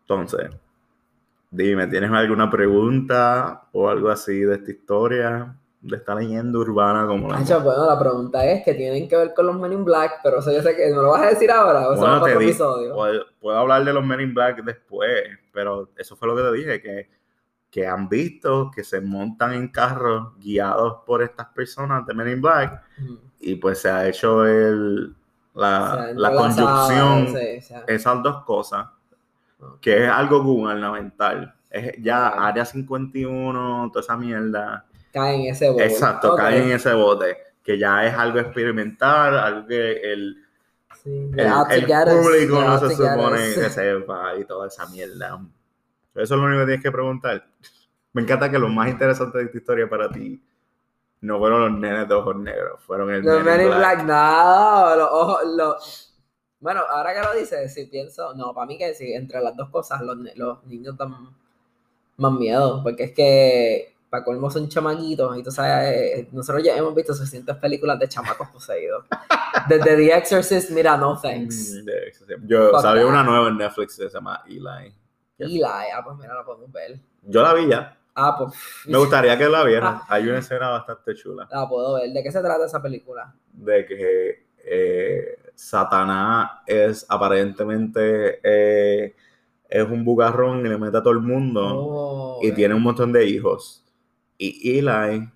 Entonces, 0.01 0.51
dime, 1.55 1.87
¿tienes 1.87 2.11
alguna 2.11 2.49
pregunta 2.49 3.63
o 3.71 3.89
algo 3.89 4.09
así 4.09 4.39
de 4.39 4.55
esta 4.55 4.71
historia? 4.71 5.55
De 5.81 5.97
esta 5.97 6.15
leyenda 6.15 6.57
urbana 6.57 7.05
como 7.05 7.29
la... 7.29 7.37
Hacho, 7.37 7.61
bueno, 7.61 7.85
la 7.85 7.99
pregunta 7.99 8.43
es 8.43 8.63
que 8.63 8.73
tienen 8.73 9.07
que 9.07 9.15
ver 9.17 9.33
con 9.35 9.45
los 9.45 9.59
Men 9.59 9.71
in 9.73 9.85
Black, 9.85 10.13
pero 10.23 10.39
eso 10.39 10.51
yo 10.51 10.61
sé 10.63 10.75
que 10.75 10.89
no 10.89 11.03
lo 11.03 11.11
vas 11.11 11.21
a 11.21 11.29
decir 11.29 11.51
ahora, 11.51 11.89
o 11.89 11.95
Bueno, 11.95 12.23
te 12.23 12.31
otro 12.31 12.39
di- 12.39 12.45
episodio. 12.47 12.95
puedo, 12.95 13.25
puedo 13.39 13.57
hablar 13.59 13.85
de 13.85 13.93
los 13.93 14.03
Men 14.03 14.21
in 14.21 14.33
Black 14.33 14.63
después, 14.63 15.11
pero 15.53 15.89
eso 15.95 16.15
fue 16.15 16.27
lo 16.27 16.35
que 16.35 16.41
te 16.41 16.51
dije, 16.53 16.81
que, 16.81 17.09
que 17.69 17.85
han 17.85 18.09
visto 18.09 18.71
que 18.73 18.83
se 18.83 18.99
montan 18.99 19.53
en 19.53 19.67
carros 19.67 20.33
guiados 20.39 21.03
por 21.05 21.21
estas 21.21 21.47
personas 21.49 22.03
de 22.07 22.13
Men 22.15 22.29
in 22.29 22.41
Black 22.41 22.81
y 23.39 23.55
pues 23.57 23.77
se 23.79 23.89
ha 23.89 24.07
hecho 24.07 24.43
el, 24.47 25.13
la, 25.53 26.11
la 26.15 26.33
conjunción, 26.35 27.27
sí, 27.27 27.75
esas 27.87 28.23
dos 28.23 28.43
cosas. 28.43 28.87
Que 29.81 30.03
es 30.05 30.09
algo 30.09 30.43
gubernamental. 30.43 31.53
Es 31.69 31.93
ya 32.01 32.29
Ok. 32.29 32.35
Área 32.39 32.65
51, 32.65 33.89
toda 33.91 34.01
esa 34.03 34.17
mierda. 34.17 34.85
cae 35.13 35.35
en 35.35 35.41
ese 35.53 35.69
bowl. 35.69 35.81
Exacto, 35.81 36.33
Ok. 36.33 36.39
caen 36.39 36.63
en 36.63 36.71
ese 36.71 36.93
bote, 36.93 37.37
que 37.63 37.77
ya 37.77 38.05
es 38.05 38.13
algo 38.13 38.39
experimental, 38.39 39.37
algo 39.37 39.67
que 39.67 39.91
el, 40.13 40.41
Sí, 41.03 41.09
el, 41.35 41.39
el 41.39 41.85
público 41.85 42.61
no 42.61 42.79
se 42.79 42.95
supone 42.95 43.37
que 43.53 43.69
sepa 43.69 44.35
y 44.39 44.45
toda 44.45 44.67
esa 44.67 44.87
mierda. 44.87 45.39
Eso 46.15 46.33
es 46.35 46.39
lo 46.39 46.43
único 46.43 46.61
que 46.61 46.65
tienes 46.65 46.83
que 46.83 46.91
preguntar. 46.91 47.45
Me 48.13 48.21
encanta 48.23 48.49
que 48.49 48.57
lo 48.57 48.69
más 48.69 48.89
interesante 48.89 49.37
de 49.37 49.43
esta 49.43 49.57
historia 49.57 49.87
para 49.89 50.09
ti 50.09 50.41
no 51.21 51.37
fueron 51.37 51.61
los 51.61 51.79
nenes 51.79 52.07
de 52.07 52.13
ojos 52.15 52.35
negros, 52.37 52.81
fueron 52.83 53.11
el 53.11 53.21
Los 53.23 53.43
Men 53.43 53.61
in 53.61 53.67
Black. 53.67 54.03
no, 54.03 54.95
los 54.95 55.09
ojos, 55.11 55.39
los... 55.55 56.14
Bueno, 56.65 56.81
ahora 56.89 57.13
que 57.13 57.21
lo 57.21 57.39
dices, 57.39 57.71
si 57.71 57.85
pienso, 57.85 58.33
no, 58.33 58.51
para 58.51 58.65
mí 58.65 58.75
que 58.75 58.91
sí, 58.95 59.13
entre 59.13 59.39
las 59.39 59.55
dos 59.55 59.69
cosas, 59.69 60.01
los, 60.01 60.17
los 60.33 60.63
niños 60.65 60.97
dan 60.97 61.13
más 62.17 62.31
miedo, 62.31 62.81
porque 62.81 63.03
es 63.03 63.11
que, 63.11 63.93
para 64.09 64.23
colmo 64.23 64.49
son 64.49 64.67
chamaquitos, 64.67 65.37
y 65.37 65.43
tú 65.43 65.51
sabes, 65.51 65.91
eh, 65.91 66.27
nosotros 66.31 66.63
ya 66.63 66.75
hemos 66.75 66.95
visto 66.95 67.13
suficientes 67.13 67.55
películas 67.57 67.99
de 67.99 68.07
chamacos 68.09 68.47
poseídos. 68.47 69.05
Desde 69.69 69.95
The 69.95 70.17
Exorcist, 70.17 70.71
mira, 70.71 70.97
no 70.97 71.21
thanks. 71.21 71.83
Mm, 71.83 72.47
Yo 72.47 72.71
Fuck 72.71 72.81
sabía 72.81 73.03
that. 73.03 73.09
una 73.09 73.23
nueva 73.23 73.49
en 73.49 73.57
Netflix 73.57 73.95
que 73.97 74.09
se 74.09 74.15
llama 74.15 74.41
Eli. 74.47 74.91
Eli, 75.37 75.61
ah, 75.63 76.01
pues 76.03 76.17
mira, 76.17 76.33
la 76.33 76.43
podemos 76.43 76.71
ver. 76.71 76.99
Yo 77.21 77.43
la 77.43 77.53
vi 77.53 77.67
ya. 77.67 77.95
Ah, 78.15 78.35
pues, 78.35 78.55
Me 78.87 78.97
gustaría 78.97 79.37
que 79.37 79.47
la 79.47 79.63
vieran. 79.63 79.97
Ah. 80.01 80.15
Hay 80.15 80.27
una 80.27 80.39
escena 80.39 80.69
bastante 80.71 81.13
chula 81.13 81.47
la 81.51 81.69
puedo 81.69 81.93
ver. 81.93 82.09
¿De 82.09 82.23
qué 82.23 82.31
se 82.31 82.41
trata 82.41 82.65
esa 82.65 82.81
película? 82.81 83.35
de 83.53 83.85
que 83.85 84.45
eh, 84.65 85.44
Satanás 85.55 86.51
es 86.67 87.05
aparentemente 87.09 88.39
eh, 88.43 89.15
es 89.69 89.83
un 89.89 90.03
bugarrón 90.05 90.65
y 90.65 90.69
le 90.69 90.77
mete 90.77 90.97
a 90.97 91.01
todo 91.03 91.13
el 91.13 91.19
mundo 91.21 91.61
Oh, 91.65 92.39
y 92.41 92.51
tiene 92.51 92.73
un 92.75 92.83
montón 92.83 93.11
de 93.11 93.25
hijos. 93.25 93.83
Y 94.37 94.77
Eli, 94.79 95.29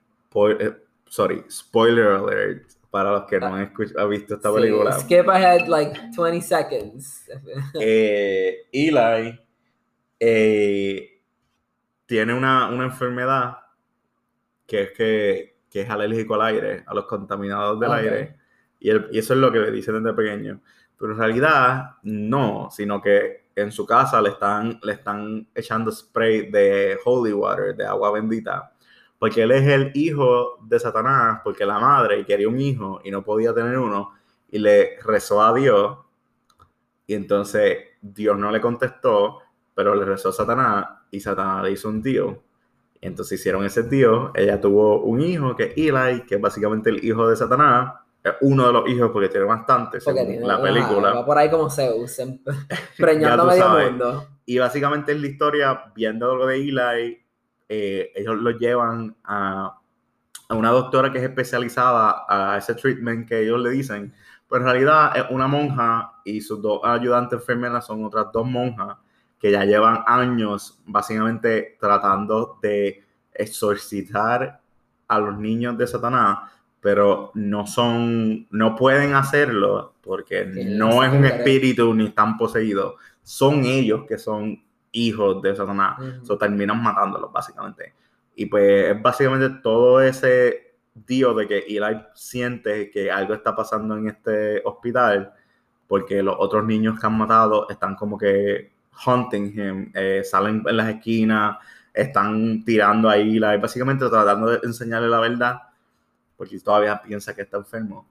eh, 0.59 0.73
sorry, 1.05 1.43
spoiler 1.49 2.07
alert 2.07 2.69
para 2.91 3.11
los 3.11 3.23
que 3.25 3.39
no 3.39 3.47
han, 3.47 3.71
han 3.97 4.09
visto 4.09 4.35
esta 4.35 4.49
Sí, 4.49 4.55
película. 4.55 4.99
skip 4.99 5.29
ahead 5.29 5.67
like 5.67 5.99
20 6.17 6.41
seconds. 6.41 7.23
Eh, 7.79 8.67
Eli 8.71 9.39
tiene 12.05 12.33
una, 12.33 12.69
una 12.69 12.85
enfermedad 12.85 13.57
que 14.65 14.81
es 14.83 14.91
que, 14.91 15.59
que 15.69 15.81
es 15.81 15.89
alérgico 15.89 16.35
al 16.35 16.41
aire, 16.41 16.83
a 16.85 16.93
los 16.93 17.05
contaminados 17.05 17.79
del 17.79 17.91
aire. 17.91 18.38
Y, 18.79 18.89
eso 18.89 19.33
es 19.33 19.39
lo 19.39 19.51
que 19.51 19.59
le 19.59 19.71
dicen 19.71 20.01
desde 20.01 20.15
pequeño. 20.15 20.61
Pero 20.97 21.13
en 21.13 21.17
realidad 21.19 21.95
no, 22.03 22.69
sino 22.71 23.01
que 23.01 23.49
en 23.55 23.71
su 23.71 23.85
casa 23.85 24.21
le 24.21 24.29
están, 24.29 24.79
le 24.83 24.93
están 24.93 25.47
echando 25.53 25.91
spray 25.91 26.49
de 26.51 26.97
holy 27.05 27.33
water, 27.33 27.75
de 27.75 27.85
agua 27.85 28.11
bendita. 28.11 28.73
Porque 29.17 29.43
él 29.43 29.51
es 29.51 29.67
el 29.67 29.91
hijo 29.95 30.57
de 30.63 30.79
Satanás, 30.79 31.41
porque 31.43 31.65
la 31.65 31.79
madre 31.79 32.25
quería 32.25 32.47
un 32.47 32.59
hijo 32.59 33.01
y 33.03 33.11
no 33.11 33.23
podía 33.23 33.53
tener 33.53 33.77
uno, 33.77 34.13
y 34.49 34.59
le 34.59 34.97
rezó 35.03 35.41
a 35.41 35.53
Dios 35.53 35.97
y 37.09 37.15
entonces 37.15 37.77
Dios 38.03 38.37
no 38.37 38.51
le 38.51 38.61
contestó, 38.61 39.39
pero 39.73 39.95
le 39.95 40.05
rezó 40.05 40.29
a 40.29 40.31
Satanás 40.31 40.85
y 41.09 41.19
Satanás 41.19 41.63
le 41.63 41.71
hizo 41.71 41.89
un 41.89 42.03
tío. 42.03 42.43
Entonces 43.01 43.39
hicieron 43.39 43.65
ese 43.65 43.83
tío. 43.85 44.31
Ella 44.35 44.61
tuvo 44.61 45.01
un 45.01 45.19
hijo 45.19 45.55
que 45.55 45.63
es 45.63 45.73
Eli, 45.75 46.21
que 46.27 46.35
es 46.35 46.41
básicamente 46.41 46.91
el 46.91 47.03
hijo 47.03 47.27
de 47.27 47.35
Satanás. 47.35 47.93
Es 48.23 48.33
uno 48.41 48.67
de 48.67 48.73
los 48.73 48.89
hijos 48.89 49.11
porque 49.11 49.29
tiene 49.29 49.45
bastantes 49.45 50.03
Porque 50.03 50.19
según 50.19 50.33
tiene- 50.33 50.47
la 50.47 50.61
película. 50.61 51.13
va 51.13 51.25
por 51.25 51.37
ahí 51.37 51.49
como 51.49 51.69
Zeus, 51.69 52.17
preñando 52.97 53.45
medio 53.45 53.69
mundo. 53.69 54.27
Y 54.45 54.57
básicamente 54.57 55.11
en 55.13 55.21
la 55.21 55.27
historia, 55.27 55.83
viendo 55.95 56.35
lo 56.35 56.45
de 56.45 56.55
Eli, 56.57 57.17
eh, 57.69 58.11
ellos 58.15 58.35
lo 58.37 58.51
llevan 58.51 59.15
a, 59.23 59.79
a 60.49 60.55
una 60.55 60.71
doctora 60.71 61.11
que 61.11 61.19
es 61.19 61.23
especializada 61.23 62.25
a 62.27 62.57
ese 62.57 62.73
treatment 62.75 63.27
que 63.27 63.41
ellos 63.41 63.59
le 63.61 63.69
dicen. 63.69 64.13
Pero 64.49 64.61
en 64.61 64.67
realidad 64.67 65.15
es 65.15 65.25
una 65.29 65.47
monja 65.47 66.13
y 66.25 66.41
sus 66.41 66.61
dos 66.61 66.81
ayudantes 66.83 67.39
enfermeras 67.39 67.85
son 67.85 68.03
otras 68.03 68.27
dos 68.33 68.45
monjas 68.47 68.97
que 69.39 69.51
ya 69.51 69.63
llevan 69.63 70.03
años 70.07 70.81
básicamente 70.85 71.77
tratando 71.79 72.57
de 72.61 73.03
exorcitar 73.31 74.59
a 75.07 75.19
los 75.19 75.37
niños 75.37 75.77
de 75.77 75.87
Satanás, 75.87 76.39
pero 76.81 77.31
no 77.33 77.67
son, 77.67 78.47
no 78.51 78.75
pueden 78.75 79.13
hacerlo 79.13 79.95
porque 80.01 80.45
no 80.45 81.03
es 81.03 81.11
un 81.11 81.25
espíritu 81.25 81.93
ni 81.93 82.07
están 82.07 82.37
poseídos. 82.37 82.95
Son 83.21 83.63
ellos 83.65 84.05
que 84.07 84.17
son 84.17 84.63
hijos 84.91 85.41
de 85.41 85.55
Satanás. 85.55 85.99
Ujú. 85.99 86.25
So, 86.25 86.37
terminan 86.37 86.81
matándolos, 86.81 87.31
básicamente. 87.31 87.93
Y 88.35 88.45
pues 88.45 88.95
es 88.95 89.01
básicamente 89.01 89.59
todo 89.61 90.01
ese 90.01 90.75
tío 91.05 91.33
de 91.33 91.47
que 91.47 91.59
Eli 91.59 92.01
siente 92.13 92.89
que 92.89 93.11
algo 93.11 93.33
está 93.33 93.55
pasando 93.55 93.97
en 93.97 94.07
este 94.07 94.61
hospital 94.63 95.33
porque 95.87 96.21
los 96.21 96.35
otros 96.37 96.65
niños 96.65 96.99
que 96.99 97.07
han 97.07 97.17
matado 97.17 97.67
están 97.69 97.95
como 97.95 98.17
que 98.17 98.71
hunting 99.05 99.59
him, 99.59 99.91
eh, 99.95 100.21
salen 100.23 100.63
en 100.65 100.77
las 100.77 100.89
esquinas, 100.89 101.57
están 101.93 102.63
tirando 102.63 103.09
a 103.09 103.17
Eli, 103.17 103.39
básicamente 103.39 104.07
tratando 104.07 104.47
de 104.47 104.59
enseñarle 104.63 105.09
la 105.09 105.19
verdad 105.19 105.68
porque 106.39 106.57
todavía 106.61 107.01
piensa 107.01 107.35
que 107.35 107.41
está 107.41 107.57
enfermo. 107.57 108.07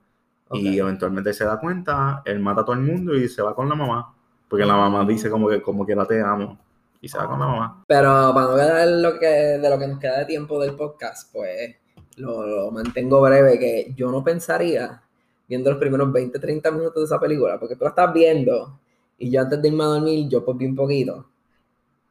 Y 0.51 0.69
Ok. 0.69 0.87
eventualmente 0.87 1.33
se 1.33 1.45
da 1.45 1.59
cuenta, 1.59 2.21
él 2.25 2.39
mata 2.39 2.61
a 2.61 2.65
todo 2.65 2.75
el 2.75 2.81
mundo 2.83 3.15
y 3.15 3.27
se 3.27 3.41
va 3.41 3.55
con 3.55 3.67
la 3.67 3.73
mamá. 3.73 4.13
Porque 4.47 4.65
la 4.67 4.75
mamá 4.77 5.03
dice 5.03 5.31
como 5.31 5.49
que, 5.49 5.63
como 5.63 5.83
que 5.83 5.95
la 5.95 6.05
te 6.05 6.21
amo. 6.21 6.59
Y 7.01 7.09
se 7.09 7.17
va 7.17 7.27
con 7.27 7.39
la 7.39 7.47
mamá. 7.47 7.83
Pero 7.87 8.31
para 8.35 8.47
no 8.47 8.55
quedar 8.55 8.87
lo 8.87 9.19
que, 9.19 9.25
de 9.25 9.67
lo 9.69 9.79
que 9.79 9.87
nos 9.87 9.99
queda 9.99 10.19
de 10.19 10.25
tiempo 10.25 10.61
del 10.61 10.75
podcast, 10.75 11.33
pues 11.33 11.75
lo, 12.17 12.45
lo 12.45 12.69
mantengo 12.71 13.19
breve, 13.19 13.57
que 13.57 13.93
yo 13.95 14.11
no 14.11 14.23
pensaría, 14.23 15.01
viendo 15.47 15.71
los 15.71 15.79
primeros 15.79 16.11
20, 16.13 16.37
30 16.37 16.69
minutos 16.71 16.95
de 17.01 17.05
esa 17.05 17.19
película, 17.19 17.59
porque 17.59 17.75
tú 17.75 17.83
la 17.85 17.89
estás 17.89 18.13
viendo, 18.13 18.79
y 19.17 19.31
yo 19.31 19.41
antes 19.41 19.59
de 19.61 19.67
irme 19.69 19.83
a 19.83 19.87
dormir, 19.87 20.29
yo 20.29 20.45
pues 20.45 20.55
vi 20.57 20.65
un 20.67 20.75
poquito, 20.75 21.25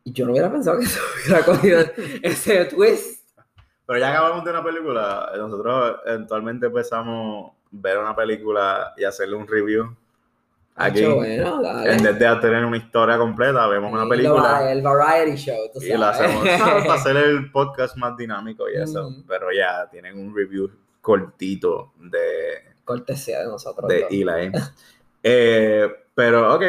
y 0.04 0.12
yo 0.12 0.24
no 0.24 0.32
hubiera 0.32 0.50
pensado 0.50 0.78
que 0.78 0.86
se 0.86 0.98
hubiera 1.26 1.44
cogido 1.44 1.80
ese 2.22 2.64
twist. 2.64 3.17
Pero 3.88 3.98
ya 4.00 4.10
acabamos 4.10 4.44
de 4.44 4.50
una 4.50 4.62
película, 4.62 5.32
nosotros 5.36 5.96
eventualmente 6.04 6.66
empezamos 6.66 7.50
a 7.50 7.54
ver 7.70 7.96
una 7.98 8.14
película 8.14 8.92
y 8.98 9.04
hacerle 9.04 9.34
un 9.36 9.48
review. 9.48 9.96
Aquí, 10.76 11.04
bueno, 11.06 11.60
dale. 11.60 11.92
en 11.94 12.02
vez 12.04 12.18
de 12.18 12.36
tener 12.36 12.64
una 12.64 12.76
historia 12.76 13.16
completa, 13.18 13.66
vemos 13.66 13.90
una 13.92 14.04
Y 14.04 14.08
película. 14.10 14.60
lo- 14.60 14.68
el 14.68 14.82
variety 14.82 15.36
show, 15.36 15.56
tú 15.72 15.80
Y 15.82 15.88
lo 15.94 15.98
sabes. 16.00 16.20
hacemos 16.20 16.44
¿sabes? 16.58 16.82
para 16.86 16.94
hacer 17.00 17.16
el 17.16 17.50
podcast 17.50 17.96
más 17.96 18.14
dinámico 18.16 18.68
y 18.68 18.76
eso. 18.76 19.08
Ujú. 19.08 19.24
Pero 19.26 19.50
ya 19.52 19.88
tienen 19.90 20.18
un 20.18 20.36
review 20.36 20.70
cortito 21.00 21.92
de, 21.98 22.74
Cortesía 22.84 23.40
de 23.40 23.46
nosotros. 23.46 23.88
de. 23.88 24.06
Eli. 24.10 24.52
Eh, 25.22 25.90
pero 26.14 26.54
ok, 26.54 26.62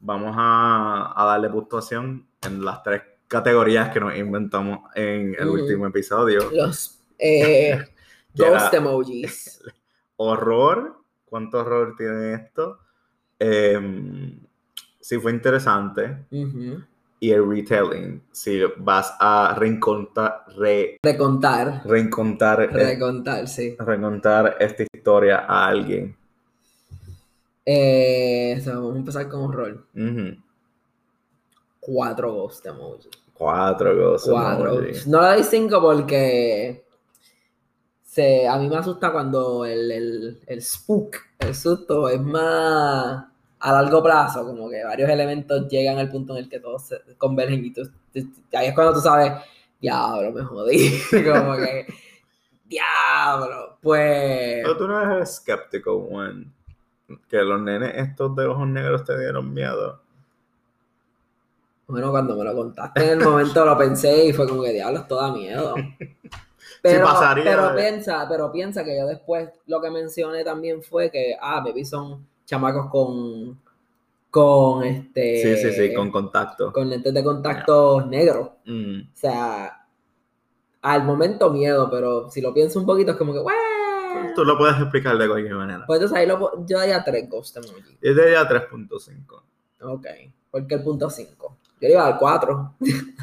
vamos 0.00 0.34
a, 0.36 1.12
a 1.14 1.24
darle 1.26 1.48
puntuación 1.48 2.26
en 2.44 2.64
las 2.64 2.82
tres 2.82 3.02
categorías 3.30 3.90
que 3.90 4.00
nos 4.00 4.16
inventamos 4.16 4.80
en 4.94 5.36
el 5.38 5.48
último 5.48 5.86
episodio. 5.86 6.50
Los 6.52 6.98
eh, 7.18 7.78
ghost 8.34 8.74
emojis. 8.74 9.62
Horror, 10.16 10.96
¿cuánto 11.24 11.60
horror 11.60 11.94
tiene 11.96 12.34
esto? 12.34 12.78
Eh, 13.38 14.36
sí 15.00 15.16
fue 15.18 15.30
interesante. 15.32 16.26
Y 17.20 17.30
el 17.30 17.48
retelling, 17.48 18.20
si 18.32 18.60
vas 18.78 19.14
a 19.20 19.54
reencontar, 19.58 20.44
re- 20.58 20.98
Recontar. 21.02 21.82
reencontar, 21.86 22.62
eh, 22.62 22.66
Recontar, 22.68 23.46
sí. 23.48 23.76
recontar 23.78 24.56
esta 24.60 24.82
historia 24.82 25.44
a 25.48 25.68
alguien. 25.68 26.16
Eh, 27.64 28.56
o 28.58 28.60
sea, 28.60 28.74
vamos 28.74 28.94
a 28.94 28.98
empezar 28.98 29.28
con 29.28 29.40
horror. 29.42 29.86
Ujú. 29.94 30.36
Cuatro 31.78 32.32
ghost 32.32 32.66
emojis. 32.66 33.08
Cuatro 33.40 33.96
cosas. 33.96 34.28
Cuatro. 34.28 34.82
No 35.06 35.22
le 35.22 35.28
doy 35.28 35.44
cinco 35.44 35.80
porque 35.80 36.84
se, 38.02 38.46
a 38.46 38.58
mí 38.58 38.68
me 38.68 38.76
asusta 38.76 39.10
cuando 39.10 39.64
el, 39.64 39.90
el, 39.90 40.40
el 40.46 40.62
spook, 40.62 41.16
el 41.38 41.54
susto, 41.54 42.10
es 42.10 42.20
más 42.20 43.24
a 43.60 43.72
largo 43.72 44.02
plazo, 44.02 44.44
como 44.44 44.68
que 44.68 44.84
varios 44.84 45.08
elementos 45.08 45.66
llegan 45.68 45.96
al 45.96 46.10
punto 46.10 46.36
en 46.36 46.44
el 46.44 46.50
que 46.50 46.60
todos 46.60 46.88
se 46.88 47.00
convergen 47.16 47.64
y 47.64 47.72
tú, 47.72 47.90
ahí 48.52 48.66
es 48.66 48.74
cuando 48.74 48.92
tú 48.92 49.00
sabes, 49.00 49.32
diablo, 49.80 50.32
me 50.32 50.42
jodí, 50.42 51.00
como 51.10 51.56
que, 51.56 51.86
diablo, 52.66 53.78
pues, 53.80 54.60
Pero 54.64 54.76
tú 54.76 54.86
no 54.86 55.00
eres 55.00 55.16
el 55.16 55.22
escéptico, 55.22 55.98
Juan. 56.10 56.52
Que 57.26 57.38
los 57.38 57.58
nenes 57.62 57.94
estos 57.96 58.36
de 58.36 58.44
ojos 58.44 58.68
negros 58.68 59.02
te 59.02 59.18
dieron 59.18 59.54
miedo. 59.54 60.02
Bueno, 61.90 62.10
cuando 62.10 62.36
me 62.36 62.44
lo 62.44 62.54
contaste 62.54 63.02
en 63.12 63.20
el 63.20 63.24
momento 63.28 63.64
lo 63.64 63.76
pensé 63.76 64.26
y 64.26 64.32
fue 64.32 64.48
como 64.48 64.62
que, 64.62 64.72
diablo, 64.72 65.00
esto 65.00 65.16
da 65.16 65.32
miedo. 65.32 65.74
Pero, 66.82 67.04
pasaría 67.04 67.44
pero 67.44 67.68
de- 67.74 67.82
piensa, 67.82 68.26
pero 68.26 68.50
piensa 68.50 68.82
que 68.84 68.96
yo 68.96 69.06
después 69.06 69.50
lo 69.66 69.82
que 69.82 69.90
mencioné 69.90 70.42
también 70.44 70.82
fue 70.82 71.10
que, 71.10 71.36
ah, 71.38 71.60
baby 71.62 71.84
son 71.84 72.26
chamacos 72.46 72.86
con, 72.90 73.60
con 74.30 74.84
este, 74.84 75.42
Sí, 75.42 75.56
sí, 75.62 75.72
sí, 75.74 75.94
con 75.94 76.10
contacto. 76.10 76.72
con 76.72 76.88
lentes 76.88 77.12
de 77.12 77.22
contacto 77.22 78.06
negros. 78.06 78.50
Mm. 78.64 79.00
O 79.12 79.16
sea, 79.16 79.86
al 80.80 81.04
momento 81.04 81.50
miedo, 81.50 81.90
pero 81.90 82.30
si 82.30 82.40
lo 82.40 82.54
pienso 82.54 82.78
un 82.80 82.86
poquito 82.86 83.10
es 83.10 83.18
como 83.18 83.34
que, 83.34 83.40
"Bueno". 83.40 84.32
Tú 84.34 84.44
lo 84.46 84.56
puedes 84.56 84.78
explicar 84.80 85.18
de 85.18 85.28
cualquier 85.28 85.54
manera. 85.56 85.84
Pues 85.86 85.98
entonces 86.00 86.16
ahí 86.18 86.26
lo, 86.26 86.64
yo 86.64 86.78
daría 86.78 87.04
tres 87.04 87.28
ghost 87.28 87.58
emoji. 87.58 87.98
Yo 88.00 88.14
diría 88.14 88.48
3.5. 88.48 89.42
Ok. 89.82 90.06
¿Por 90.50 90.66
qué 90.66 90.76
el 90.76 90.82
punto 90.82 91.10
5? 91.10 91.56
Yo 91.80 91.88
le 91.88 91.94
iba 91.94 92.06
al 92.06 92.18
4. 92.18 92.74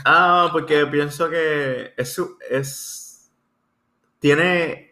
Ah, 0.04 0.50
porque 0.52 0.86
pienso 0.88 1.30
que 1.30 1.94
es, 1.98 2.22
es 2.50 3.32
tiene 4.20 4.88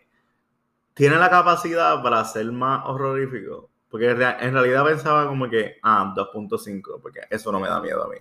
tiene 0.94 1.18
la 1.18 1.30
capacidad 1.30 2.02
para 2.04 2.24
ser 2.26 2.52
más 2.52 2.86
horrorífico. 2.88 3.70
Porque 3.90 4.10
en 4.12 4.18
rea- 4.18 4.38
en 4.42 4.54
realidad 4.54 4.86
pensaba 4.86 5.28
como 5.28 5.50
que, 5.50 5.78
ah, 5.84 6.14
2.5, 6.16 7.00
porque 7.02 7.22
eso 7.30 7.52
no 7.52 7.60
me 7.60 7.68
da 7.68 7.82
miedo 7.82 8.04
a 8.04 8.10
mí. 8.10 8.18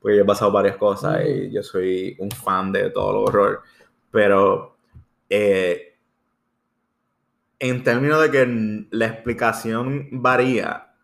Porque 0.00 0.16
yo 0.18 0.22
he 0.24 0.26
pasado 0.26 0.52
varias 0.52 0.76
cosas 0.76 1.24
y 1.26 1.48
Ujú. 1.48 1.52
yo 1.52 1.62
soy 1.62 2.16
un 2.20 2.30
fan 2.30 2.72
de 2.72 2.90
todo 2.90 3.12
lo 3.12 3.22
horror. 3.24 3.62
Pero 4.12 4.78
eh, 5.30 5.98
en 7.58 7.82
términos 7.82 8.22
de 8.22 8.30
que 8.30 8.86
la 8.90 9.06
explicación 9.06 10.08
varía, 10.12 10.94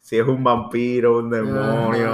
si 0.00 0.18
es 0.18 0.26
un 0.26 0.44
vampiro, 0.44 1.18
un 1.18 1.30
demonio, 1.30 2.10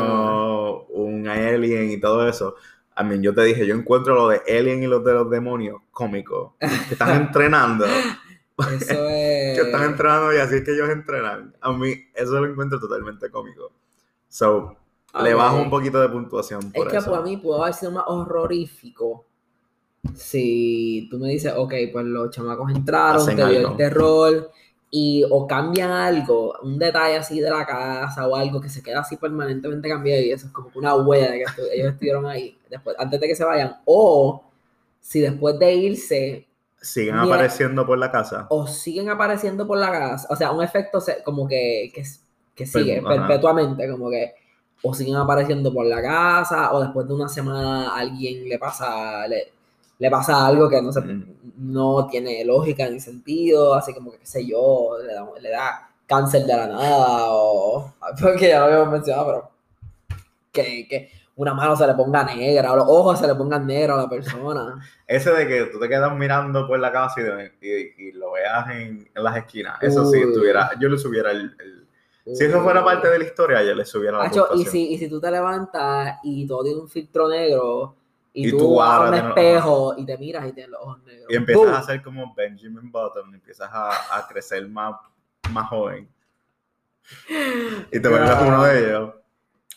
un 1.24 1.38
alien 1.38 1.90
y 1.90 2.00
todo 2.00 2.28
eso. 2.28 2.54
A 2.94 3.02
mí, 3.02 3.20
yo 3.20 3.34
te 3.34 3.42
dije, 3.42 3.66
yo 3.66 3.74
encuentro 3.74 4.14
lo 4.14 4.28
de 4.28 4.40
alien 4.48 4.82
y 4.82 4.87
los 4.87 5.04
de 5.04 5.12
los 5.14 5.30
demonios 5.30 5.80
cómico. 5.90 6.56
Que 6.60 6.66
están 6.94 7.22
entrenando. 7.22 7.84
Eso 7.84 9.08
es. 9.08 9.58
que 9.58 9.62
están 9.62 9.84
entrenando 9.84 10.32
y 10.32 10.37
así 10.37 10.56
es 10.56 10.64
que 10.64 10.72
ellos 10.72 10.88
entrenan. 10.90 11.54
A 11.60 11.72
mí, 11.72 11.92
eso 12.14 12.40
lo 12.40 12.46
encuentro 12.48 12.78
totalmente 12.78 13.30
cómico. 13.30 13.72
So, 14.28 14.76
le 15.22 15.34
bajo 15.34 15.56
un 15.60 15.70
poquito 15.70 16.00
de 16.00 16.08
puntuación 16.08 16.70
Es 16.72 16.84
que 16.87 16.96
eso. 16.96 17.10
para 17.10 17.22
mí 17.22 17.37
pudo 17.37 17.62
haber 17.62 17.74
sido 17.74 17.92
más 17.92 18.04
horrorífico 18.06 19.26
si 20.14 21.08
tú 21.10 21.18
me 21.18 21.30
dices, 21.30 21.52
ok, 21.56 21.72
pues 21.92 22.04
los 22.04 22.30
chamacos 22.30 22.70
entraron, 22.70 23.22
Hacen 23.22 23.37
te 23.37 23.48
dio 23.48 23.70
el 23.70 23.76
terror, 23.76 24.50
y 24.96 25.24
o 25.28 25.44
cambian 25.48 25.90
algo, 25.90 26.54
un 26.62 26.78
detalle 26.78 27.16
así 27.16 27.40
de 27.40 27.50
la 27.50 27.66
casa 27.66 28.28
o 28.28 28.37
algo 28.37 28.61
que 28.61 28.68
se 28.68 28.80
queda 28.83 29.00
así 29.00 29.16
permanentemente 29.16 29.88
cambiado 29.88 30.22
y 30.22 30.30
eso 30.30 30.46
es 30.46 30.52
como 30.52 30.70
que 30.70 30.78
una 30.78 30.94
huella 30.94 31.33
de 31.33 31.38
que 31.38 31.44
estu- 31.46 31.68
ellos 31.72 31.92
estuvieron 31.94 32.26
ahí 32.26 32.57
después, 32.70 32.94
antes 32.98 33.20
de 33.20 33.26
que 33.26 33.35
se 33.35 33.44
vayan, 33.44 33.76
o 33.87 34.44
si 35.00 35.20
después 35.20 35.59
de 35.59 35.74
irse 35.74 36.46
Siguen 36.80 37.18
Mira. 37.22 37.35
apareciendo 37.35 37.87
por 37.87 37.98
la 37.98 38.12
casa. 38.12 38.46
o 38.50 38.66
siguen 38.66 39.09
apareciendo 39.09 39.66
por 39.66 39.78
la 39.78 39.90
casa, 39.90 40.28
o 40.30 40.37
sea, 40.37 40.52
un 40.52 40.62
efecto 40.62 40.98
como 41.24 41.48
que, 41.48 41.90
que, 41.94 42.04
que 42.54 42.66
sigue 42.66 43.02
perpetuamente, 43.02 43.88
como 43.90 44.11
que 44.11 44.35
o 44.83 44.92
siguen 44.92 45.16
apareciendo 45.16 45.72
por 45.72 45.87
la 45.87 46.02
casa, 46.02 46.72
o 46.74 46.80
después 46.83 47.09
de 47.09 47.14
una 47.14 47.28
semana 47.28 47.96
alguien 47.96 48.46
le 48.48 48.59
pasa, 48.59 49.26
le, 49.26 49.50
le 49.98 50.11
pasa 50.11 50.46
algo 50.46 50.68
que 50.68 50.83
no, 50.83 50.92
se, 50.92 51.00
no 51.59 52.07
tiene 52.09 52.44
lógica 52.44 52.88
ni 52.88 53.00
sentido, 53.00 53.74
así 53.74 53.94
como 53.94 54.11
que, 54.12 54.18
qué 54.18 54.26
sé 54.26 54.46
yo, 54.46 54.96
le 55.04 55.14
da, 55.14 55.26
le 55.40 55.50
da 55.50 55.90
cáncer 56.07 56.44
de 56.44 56.57
la 56.57 56.66
nada, 56.66 57.26
o 57.30 57.92
porque 58.20 58.48
ya 58.48 58.61
lo 58.61 58.64
habíamos 58.66 58.90
mencionado, 58.92 59.26
pero 59.26 59.50
que, 60.52 60.87
que 60.88 61.11
una 61.37 61.52
mano 61.54 61.74
se 61.76 61.87
le 61.87 61.94
ponga 61.94 62.24
negra, 62.24 62.72
o 62.72 62.76
los 62.76 62.87
ojos 62.88 63.18
se 63.18 63.26
le 63.26 63.35
pongan 63.35 63.66
negros 63.66 63.98
a 63.98 64.02
la 64.02 64.09
persona. 64.09 64.87
Ese 65.07 65.30
de 65.33 65.46
que 65.48 65.64
tú 65.66 65.78
te 65.80 65.88
quedas 65.88 66.14
mirando 66.16 66.66
por 66.66 66.78
la 66.78 66.92
casa 66.92 67.20
y, 67.20 67.24
de- 67.24 67.52
y- 67.61 68.09
y 68.09 68.12
lo 68.12 68.33
veas 68.33 68.70
en, 68.70 69.09
en 69.14 69.22
las 69.24 69.37
esquinas. 69.37 69.76
Eso 69.83 70.04
sí, 70.11 70.24
Uy. 70.24 70.33
tuviera, 70.33 70.70
yo 70.80 70.88
le 70.88 70.96
subiera 70.98 71.30
el, 71.33 71.54
el- 72.24 72.37
Si 72.37 72.44
eso 72.44 72.62
fuera 72.62 72.85
parte 72.85 73.09
de 73.09 73.18
la 73.18 73.24
historia, 73.24 73.62
yo 73.64 73.74
le 73.74 73.85
subiera 73.85 74.18
la 74.18 74.24
Hacho, 74.24 74.48
y 74.54 74.64
si, 74.64 74.92
y 74.94 74.98
si 74.98 75.09
tú 75.09 75.20
te 75.20 75.30
levantas 75.30 76.18
y 76.22 76.46
todo 76.46 76.62
tiene 76.64 76.80
un 76.80 76.88
filtro 76.88 77.28
negro 77.28 77.96
y, 78.35 78.49
Y 78.49 78.51
tú, 78.51 78.59
tú 78.59 78.75
vas 78.75 78.90
a 78.90 78.97
ahora 78.97 79.09
un 79.09 79.29
espejo 79.29 79.94
y 79.97 80.05
te 80.05 80.18
miras 80.18 80.49
y 80.49 80.53
tienes 80.53 80.70
los 80.73 80.83
ojos 80.83 81.03
negros. 81.05 81.27
Y 81.31 81.37
empiezas 81.37 81.64
¡Bum! 81.64 81.75
a 81.75 81.83
ser 81.83 82.03
como 82.03 82.35
Benjamin 82.35 82.92
Button, 82.92 83.33
empiezas 83.33 83.70
a, 83.73 84.18
a 84.18 84.27
crecer 84.27 84.68
más, 84.68 84.97
más 85.51 85.68
joven. 85.68 86.09
Y 87.92 88.01
te 88.01 88.09
vuelves 88.09 88.37
uno 88.42 88.64
de 88.64 88.79
ellos. 88.79 89.14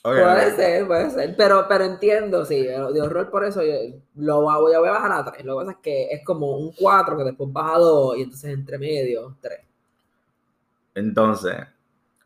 Puede 0.01 0.55
ser, 0.55 0.87
puede 0.87 1.09
ser. 1.11 1.35
Pero, 1.35 1.65
pero 1.67 1.83
entiendo, 1.83 2.45
sí, 2.45 2.63
de 2.63 3.01
horror 3.01 3.29
por 3.29 3.43
eso 3.43 3.61
yo 3.63 3.73
lo 4.15 4.41
voy 4.41 4.73
a, 4.73 4.79
voy 4.79 4.87
a 4.87 4.91
bajar 4.91 5.11
a 5.11 5.31
3. 5.31 5.45
Lo 5.45 5.57
que 5.57 5.65
pasa 5.65 5.71
es 5.77 5.83
que 5.83 6.07
es 6.11 6.23
como 6.23 6.57
un 6.57 6.71
4 6.71 7.17
que 7.17 7.23
después 7.23 7.51
baja 7.51 7.75
a 7.75 7.79
2 7.79 8.17
y 8.17 8.21
entonces 8.21 8.53
entre 8.53 8.77
medio 8.77 9.35
3. 9.41 9.59
Entonces, 10.95 11.55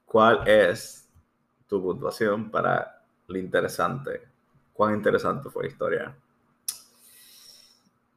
¿cuál 0.06 0.48
es 0.48 1.10
tu 1.68 1.82
puntuación 1.82 2.52
para 2.52 3.02
lo 3.28 3.38
interesante? 3.38 4.22
¿Cuán 4.74 4.96
interesante 4.96 5.50
fue 5.50 5.64
la 5.64 5.70
historia? 5.70 6.16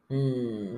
Mm. 0.09 0.76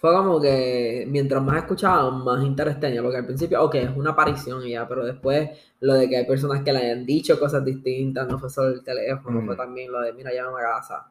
Fue 0.00 0.12
como 0.14 0.40
que 0.40 1.04
mientras 1.08 1.42
más 1.42 1.56
escuchaba, 1.56 2.08
más 2.12 2.44
interés 2.44 2.78
tenía, 2.78 3.02
porque 3.02 3.16
al 3.16 3.26
principio, 3.26 3.60
ok, 3.64 3.74
es 3.74 3.96
una 3.96 4.10
aparición 4.10 4.64
y 4.64 4.70
ya, 4.70 4.86
pero 4.86 5.04
después 5.04 5.50
lo 5.80 5.94
de 5.94 6.08
que 6.08 6.18
hay 6.18 6.24
personas 6.24 6.62
que 6.62 6.72
le 6.72 6.78
hayan 6.78 7.04
dicho 7.04 7.38
cosas 7.38 7.64
distintas, 7.64 8.28
no 8.28 8.38
fue 8.38 8.48
solo 8.48 8.68
el 8.74 8.84
teléfono, 8.84 9.40
Mm. 9.40 9.46
fue 9.46 9.56
también 9.56 9.90
lo 9.90 10.00
de, 10.00 10.12
mira, 10.12 10.32
llámame 10.32 10.62
a 10.62 10.76
casa. 10.78 11.10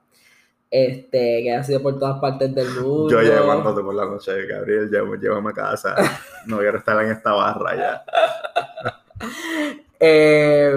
Este, 0.70 1.44
que 1.44 1.54
ha 1.54 1.64
sido 1.64 1.82
por 1.82 1.98
todas 2.00 2.20
partes 2.20 2.54
del 2.54 2.70
mundo. 2.82 3.10
Yo 3.10 3.22
llamándote 3.22 3.82
por 3.82 3.94
la 3.96 4.06
noche, 4.06 4.46
Gabriel, 4.46 4.90
llévame, 4.90 5.18
llévame 5.18 5.50
a 5.50 5.54
casa. 5.54 5.96
No 6.46 6.58
quiero 6.60 6.78
estar 6.78 7.02
en 7.04 7.12
esta 7.12 7.34
barra 7.34 7.76
ya. 7.76 8.06
Eh, 10.00 10.72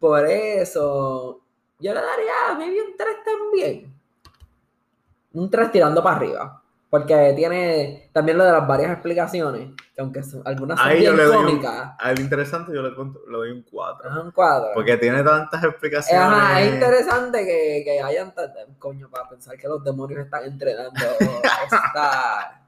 por 0.00 0.26
eso, 0.26 1.40
yo 1.78 1.94
le 1.94 2.00
daría 2.00 2.58
maybe 2.58 2.82
un 2.82 2.96
3 2.96 3.16
también. 3.24 3.94
Un 5.32 5.50
3 5.50 5.70
tirando 5.72 6.02
para 6.02 6.16
arriba. 6.16 6.62
Porque 6.90 7.34
tiene 7.36 8.08
también 8.14 8.38
lo 8.38 8.44
de 8.44 8.52
las 8.52 8.66
varias 8.66 8.92
explicaciones, 8.92 9.72
que 9.94 10.00
aunque 10.00 10.22
son, 10.22 10.40
algunas 10.46 10.78
son 10.78 10.88
Ahí 10.88 11.00
bien 11.00 11.16
cómicas, 11.30 11.92
al 11.98 12.18
interesante 12.18 12.72
yo 12.72 12.80
le, 12.80 12.90
doy 12.92 13.50
un 13.50 13.62
4. 13.62 14.08
es 14.08 14.24
un 14.24 14.30
cuadro. 14.30 14.70
Porque 14.72 14.96
tiene 14.96 15.22
tantas 15.22 15.62
explicaciones. 15.64 16.26
Ajá, 16.26 16.62
es 16.62 16.72
interesante 16.72 17.44
que, 17.44 17.82
que 17.84 18.00
hayan 18.00 18.32
coño 18.78 19.10
para 19.10 19.28
pensar 19.28 19.58
que 19.58 19.68
los 19.68 19.84
demonios 19.84 20.20
están 20.20 20.44
entrenando. 20.44 20.94
está- 21.64 22.62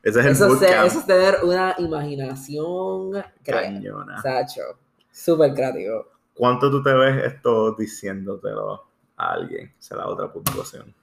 Ese 0.00 0.20
es 0.20 0.26
el 0.26 0.32
eso, 0.32 0.54
eso 0.64 0.98
es 1.00 1.06
tener 1.06 1.38
una 1.42 1.74
imaginación 1.78 3.20
Cañona. 3.44 4.22
Sacho. 4.22 4.62
Súper 5.10 5.54
creativo. 5.54 6.06
¿Cuánto 6.36 6.70
tú 6.70 6.82
te 6.82 6.92
ves 6.92 7.24
esto 7.24 7.72
diciéndotelo 7.72 8.84
a 9.16 9.32
alguien? 9.32 9.72
Será 9.78 10.02
la 10.02 10.08
otra 10.08 10.30
puntuación. 10.30 10.94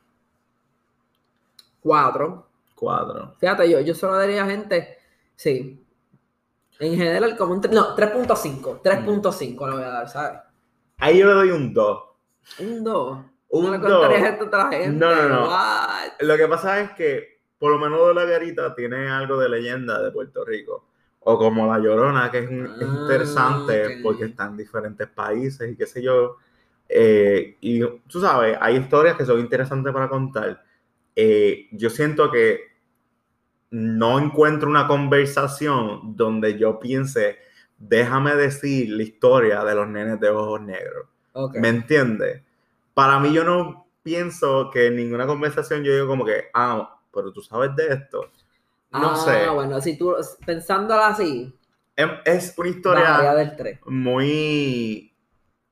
Cuatro. 1.82 2.48
4. 2.76 3.36
Fíjate, 3.40 3.70
yo, 3.70 3.80
yo 3.80 3.96
solo 3.96 4.18
daría 4.18 4.44
a 4.44 4.48
gente, 4.48 4.98
sí. 5.36 5.84
En 6.80 6.98
general, 6.98 7.36
como 7.38 7.54
un. 7.54 7.62
No, 7.72 7.96
3.5. 7.96 8.82
3.5 8.82 9.70
le 9.70 9.76
voy 9.76 9.84
a 9.84 9.90
dar, 9.90 10.10
¿sabes? 10.10 10.40
Ahí 10.98 11.20
yo 11.20 11.28
le 11.28 11.34
doy 11.34 11.50
un 11.52 11.74
2. 11.74 12.04
Un 12.60 12.84
2. 12.84 13.18
Un 13.50 13.66
no 13.66 13.72
le 13.72 13.78
dos. 13.78 13.92
contarías 13.92 14.34
esto 14.34 14.56
a 14.56 14.58
la 14.58 14.70
gente. 14.72 14.90
No, 14.92 15.16
no, 15.16 15.30
no. 15.30 15.48
What? 15.48 16.22
Lo 16.22 16.38
que 16.38 16.48
pasa 16.48 16.82
es 16.82 16.92
que, 16.92 17.42
por 17.58 17.72
lo 17.72 17.80
menos 17.80 18.08
de 18.08 18.14
la 18.14 18.26
garita, 18.26 18.76
tiene 18.76 19.10
algo 19.10 19.38
de 19.38 19.50
leyenda 19.50 20.02
de 20.02 20.12
Puerto 20.12 20.44
Rico. 20.44 20.86
O 21.26 21.38
como 21.38 21.66
la 21.72 21.80
Llorona, 21.80 22.30
que 22.30 22.40
es, 22.40 22.50
Ah, 22.50 22.78
interesante 22.82 23.86
ok. 23.88 23.92
porque 24.04 24.26
está 24.26 24.46
en 24.46 24.58
diferentes 24.58 25.08
países 25.08 25.72
y 25.72 25.76
qué 25.76 25.86
sé 25.86 26.02
yo. 26.04 26.38
Eh, 26.90 27.58
y 27.62 27.80
tú 28.08 28.20
sabes, 28.20 28.58
hay 28.60 28.78
historias 28.78 29.16
que 29.16 29.26
son 29.26 29.40
interesantes 29.40 29.94
para 29.94 30.10
contar. 30.10 30.64
Eh, 31.16 31.68
yo 31.72 31.90
siento 31.90 32.30
que 32.30 32.60
no 33.72 34.20
encuentro 34.20 34.70
una 34.70 34.88
conversación 34.88 36.16
donde 36.16 36.58
yo 36.60 36.80
piense, 36.80 37.38
déjame 37.78 38.36
decir 38.36 38.90
la 38.90 39.04
historia 39.04 39.64
de 39.64 39.76
los 39.76 39.88
nenes 39.88 40.20
de 40.20 40.30
ojos 40.30 40.62
negros. 40.62 41.08
Ok. 41.34 41.56
¿Me 41.58 41.70
entiendes? 41.70 42.44
Para 42.94 43.20
mí 43.20 43.34
yo 43.34 43.44
no 43.44 43.88
pienso 44.04 44.70
que 44.72 44.88
en 44.88 44.98
ninguna 44.98 45.26
conversación 45.26 45.84
yo 45.84 45.94
digo 45.94 46.08
como 46.08 46.26
que, 46.26 46.46
ah, 46.54 47.00
pero 47.14 47.32
tú 47.32 47.42
sabes 47.42 47.76
de 47.76 47.88
esto. 47.88 48.30
No 48.94 49.10
ah, 49.12 49.16
sé. 49.16 49.50
bueno, 49.50 49.82
si 49.82 49.98
tú, 49.98 50.14
pensándolo 50.46 51.04
así, 51.04 51.54
Em- 51.96 52.20
Es 52.26 52.54
una 52.58 52.70
historia 52.70 53.34
del 53.36 53.56
3 53.56 53.80
muy... 53.86 55.14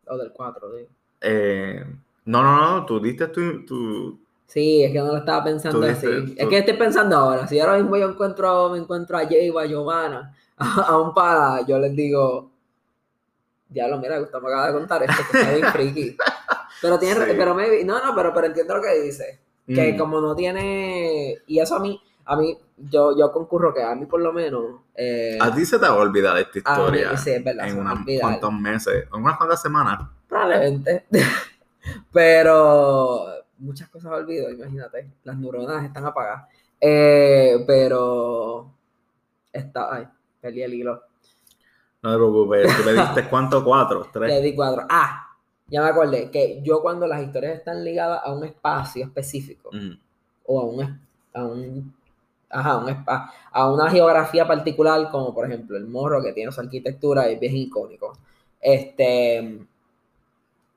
o 0.08 0.18
del 0.18 0.32
4. 0.32 0.76
digo. 0.76 0.90
eh, 1.22 1.84
no, 2.26 2.44
no, 2.44 2.58
no, 2.80 2.86
tú 2.86 3.00
diste 3.00 3.28
tu... 3.28 3.66
tu- 3.66 4.20
Sí, 4.46 4.84
es 4.84 4.92
que 4.92 5.00
no 5.00 5.06
lo 5.08 5.18
estaba 5.18 5.44
pensando 5.46 5.82
así. 5.84 6.36
Es 6.38 6.48
que 6.48 6.58
estoy 6.58 6.76
pensando 6.76 7.16
ahora, 7.18 7.48
si 7.48 7.58
ahora 7.60 7.78
mismo 7.78 7.96
yo 7.96 8.10
encuentro, 8.10 8.70
me 8.70 8.80
encuentro 8.80 9.18
a 9.18 9.26
Jay 9.26 9.50
o 9.50 9.58
a 9.58 9.66
Giovanna, 9.66 10.36
a, 10.58 10.82
a 10.90 11.00
un 11.02 11.14
para, 11.14 11.66
yo 11.66 11.80
les 11.80 11.96
digo, 11.96 12.52
diablo, 13.70 13.98
mira, 14.00 14.20
Gustavo 14.20 14.48
me 14.48 14.54
acaba 14.54 14.68
de 14.68 14.74
contar 14.74 15.04
esto, 15.04 15.24
que 15.32 15.38
está 15.40 15.54
bien 15.54 15.66
friki. 15.72 16.18
Pero 16.82 17.00
tiene, 17.00 17.26
Sí. 17.26 17.32
pero 17.38 17.56
maybe, 17.56 17.84
no, 17.86 18.04
no, 18.06 18.14
pero, 18.16 18.34
pero 18.34 18.48
entiendo 18.48 18.76
lo 18.76 18.82
que 18.82 19.02
dice. 19.02 19.40
Que 19.66 19.94
Mm. 19.94 19.98
como 19.98 20.20
no 20.20 20.36
tiene, 20.36 21.38
y 21.48 21.60
eso 21.60 21.76
a 21.76 21.80
mí, 21.80 22.00
a 22.32 22.36
mí, 22.38 22.58
yo, 22.78 23.18
yo 23.18 23.32
concurro 23.32 23.74
que 23.74 23.84
a 23.84 23.94
mí 23.96 24.06
por 24.06 24.22
lo 24.22 24.32
menos, 24.34 24.82
eh, 24.96 25.38
A 25.42 25.54
ti 25.54 25.66
se 25.66 25.78
te 25.80 25.86
va 25.88 25.94
a 25.94 25.98
olvidar 25.98 26.38
esta 26.38 26.60
a 26.66 26.78
mí- 26.78 26.82
historia 26.82 27.18
sí, 27.18 27.32
es 27.32 27.44
verdad, 27.44 27.68
en 27.68 27.80
unos 27.80 28.00
cuantos 28.20 28.54
meses, 28.54 29.08
en 29.14 29.22
unas 29.24 29.38
cuantas 29.38 29.62
semanas. 29.62 30.02
Probablemente. 30.28 31.06
pero 32.12 33.26
muchas 33.60 33.90
cosas 33.90 34.12
olvido, 34.14 34.50
imagínate. 34.50 35.08
Las 35.24 35.38
neuronas 35.38 35.84
están 35.86 36.06
apagadas. 36.06 36.48
Eh, 36.80 37.64
pero 37.68 38.72
está. 39.52 39.94
Ay, 39.96 40.08
perdí 40.40 40.64
el 40.64 40.74
hilo. 40.74 41.02
No 42.02 42.12
te 42.12 42.16
preocupes, 42.18 42.78
tú 42.78 42.84
le 42.86 42.94
diste 42.94 43.28
cuánto, 43.30 43.64
cuatro, 43.64 44.02
Le 44.04 44.10
tres. 44.12 44.44
di 44.44 44.56
cuatro. 44.56 44.86
Ah, 44.90 45.28
ya 45.68 45.82
me 45.84 45.90
acordé 45.90 46.32
que 46.32 46.62
yo 46.64 46.82
cuando 46.82 47.06
las 47.08 47.22
historias 47.22 47.58
están 47.58 47.84
ligadas 47.84 48.22
a 48.24 48.34
un 48.34 48.44
espacio 48.46 49.06
específico 49.06 49.70
Mm. 49.72 49.92
o 50.48 50.60
a 50.60 50.66
un, 50.66 51.00
a 51.34 51.44
un 51.44 51.94
ajá, 52.52 52.78
un 52.78 53.06
a 53.54 53.72
una 53.72 53.90
geografía 53.90 54.48
particular, 54.48 55.10
como 55.12 55.34
por 55.34 55.46
ejemplo 55.46 55.78
el 55.78 55.88
morro 55.88 56.22
que 56.22 56.34
tiene 56.34 56.52
su 56.52 56.62
arquitectura 56.62 57.30
y 57.30 57.34
es 57.36 57.40
bien 57.40 57.56
icónico. 57.56 58.14
Este, 58.60 59.60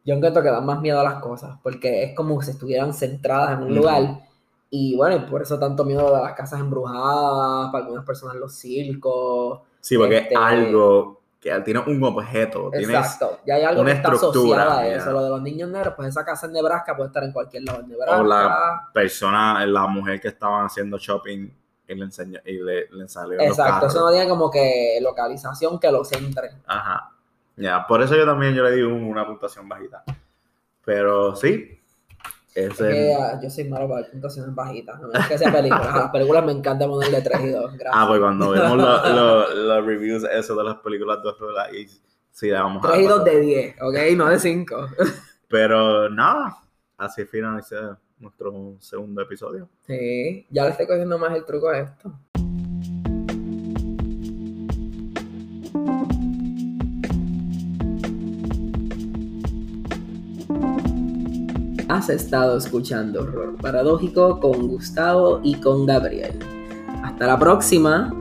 yo 0.05 0.15
encuentro 0.15 0.43
que 0.43 0.51
dan 0.51 0.67
más 0.67 0.81
miedo 0.81 1.01
a 1.01 1.05
las 1.05 1.17
cosas, 1.23 1.59
porque 1.63 2.03
es 2.05 2.15
como 2.15 2.41
si 2.43 2.51
estuvieran 2.51 2.93
centradas 2.93 3.59
en 3.59 3.65
un 3.65 3.75
lugar. 3.75 4.21
Y 4.71 4.97
bueno, 4.97 5.17
y 5.17 5.31
por 5.31 5.41
eso 5.43 5.59
tanto 5.59 5.85
miedo 5.85 6.15
de 6.15 6.21
las 6.23 6.33
casas 6.33 6.61
embrujadas, 6.61 7.71
para 7.71 7.85
algunas 7.85 8.05
personas 8.05 8.37
los 8.37 8.55
circos. 8.55 9.61
Sí, 9.81 9.97
porque 9.97 10.19
Este- 10.19 10.35
es 10.35 10.41
algo 10.41 11.21
que 11.41 11.53
tiene 11.61 11.81
un 11.87 12.03
objeto, 12.03 12.71
tienes 12.71 12.89
Exacto. 12.89 13.39
Y 13.47 13.51
hay 13.51 13.63
algo 13.63 13.83
una 13.83 13.91
que 13.93 13.97
está 13.99 14.13
estructura, 14.15 14.63
asociado 14.63 14.81
a 14.81 14.89
ya. 14.89 14.97
eso. 14.97 15.13
Lo 15.13 15.23
de 15.23 15.29
los 15.29 15.43
niños 15.43 15.69
negros, 15.69 15.93
pues 15.95 16.09
esa 16.09 16.25
casa 16.25 16.47
en 16.47 16.55
Nebraska 16.55 16.97
puede 16.97 17.09
estar 17.09 17.23
en 17.23 17.33
cualquier 17.33 17.65
lado 17.65 17.81
en 17.81 17.89
Nebraska. 17.89 18.21
O 18.21 18.25
la 18.25 18.89
persona, 18.93 19.65
la 19.67 19.87
mujer 19.87 20.21
que 20.21 20.29
estaban 20.29 20.65
haciendo 20.65 20.97
shopping 20.99 21.49
y 21.87 21.95
le 21.95 22.05
enseñó 22.05 22.41
y 22.45 22.59
le, 22.59 22.89
le 22.91 23.09
salió 23.09 23.39
Exacto, 23.41 23.87
eso 23.87 24.01
no 24.01 24.11
tiene 24.11 24.29
como 24.29 24.51
que 24.51 24.99
localización 25.03 25.79
que 25.79 25.91
lo 25.93 26.05
centre. 26.05 26.51
Ajá. 26.67 27.11
Ya, 27.57 27.87
por 27.87 28.03
eso 28.03 28.17
yo 28.17 28.25
también 28.27 28.55
yo 28.55 28.63
le 28.65 28.73
di 28.73 28.83
un- 28.83 29.05
una 29.05 29.27
puntuación 29.27 29.69
bajita. 29.69 30.03
Pero 30.85 31.35
sí, 31.37 31.81
Es 32.55 32.73
ese 32.75 32.89
que 32.89 33.15
ah, 33.15 33.41
yo 33.43 33.51
soy 33.51 33.65
malo 33.65 33.89
para 33.89 34.07
puntuaciones 34.09 34.55
bajitas. 34.55 35.01
No 35.01 35.13
es 35.13 35.27
que 35.27 35.39
sea 35.39 35.53
películas. 35.53 35.95
Las 35.95 36.11
películas 36.11 36.45
me 36.45 36.53
encanta 36.53 36.87
ponerle 36.87 37.21
3 37.23 37.41
y 37.43 37.49
2. 37.51 37.73
Gracias. 37.73 37.93
Ah, 37.95 38.07
pues 38.07 38.21
cuando 38.21 38.51
vemos 38.53 38.77
los 38.77 39.09
los- 39.11 39.55
los 39.55 39.87
reviews 39.87 40.25
eso 40.25 40.55
de 40.57 40.65
las 40.65 40.77
películas 40.77 41.23
de 41.23 41.29
horror 41.31 41.59
ahí 41.61 41.87
sí 42.31 42.47
le 42.49 42.55
vamos 42.55 42.85
a 42.85 42.89
3 42.89 43.01
y 43.01 43.05
dar 43.05 43.15
2 43.17 43.25
de 43.25 43.41
10, 43.41 43.77
¿ok? 43.83 43.97
No 44.17 44.29
de 44.29 44.39
5. 44.39 44.77
Pero 45.49 46.09
nada, 46.11 46.57
así 46.99 47.25
finalicé 47.25 47.77
nuestro 48.19 48.77
segundo 48.81 49.23
episodio. 49.23 49.69
Sí, 49.87 50.47
ya 50.51 50.65
le 50.65 50.71
estoy 50.71 50.87
cogiendo 50.87 51.19
más 51.19 51.37
el 51.37 51.45
truco 51.45 51.69
a 51.69 51.79
esto. 51.79 52.13
Has 61.89 62.09
estado 62.09 62.59
escuchando 62.59 63.23
Horror 63.23 63.57
Paradójico 63.57 64.41
con 64.41 64.69
Gustavo 64.69 65.41
y 65.45 65.55
con 65.57 65.87
Gabriel. 65.87 66.39
Hasta 67.03 67.27
la 67.27 67.39
próxima. 67.39 68.13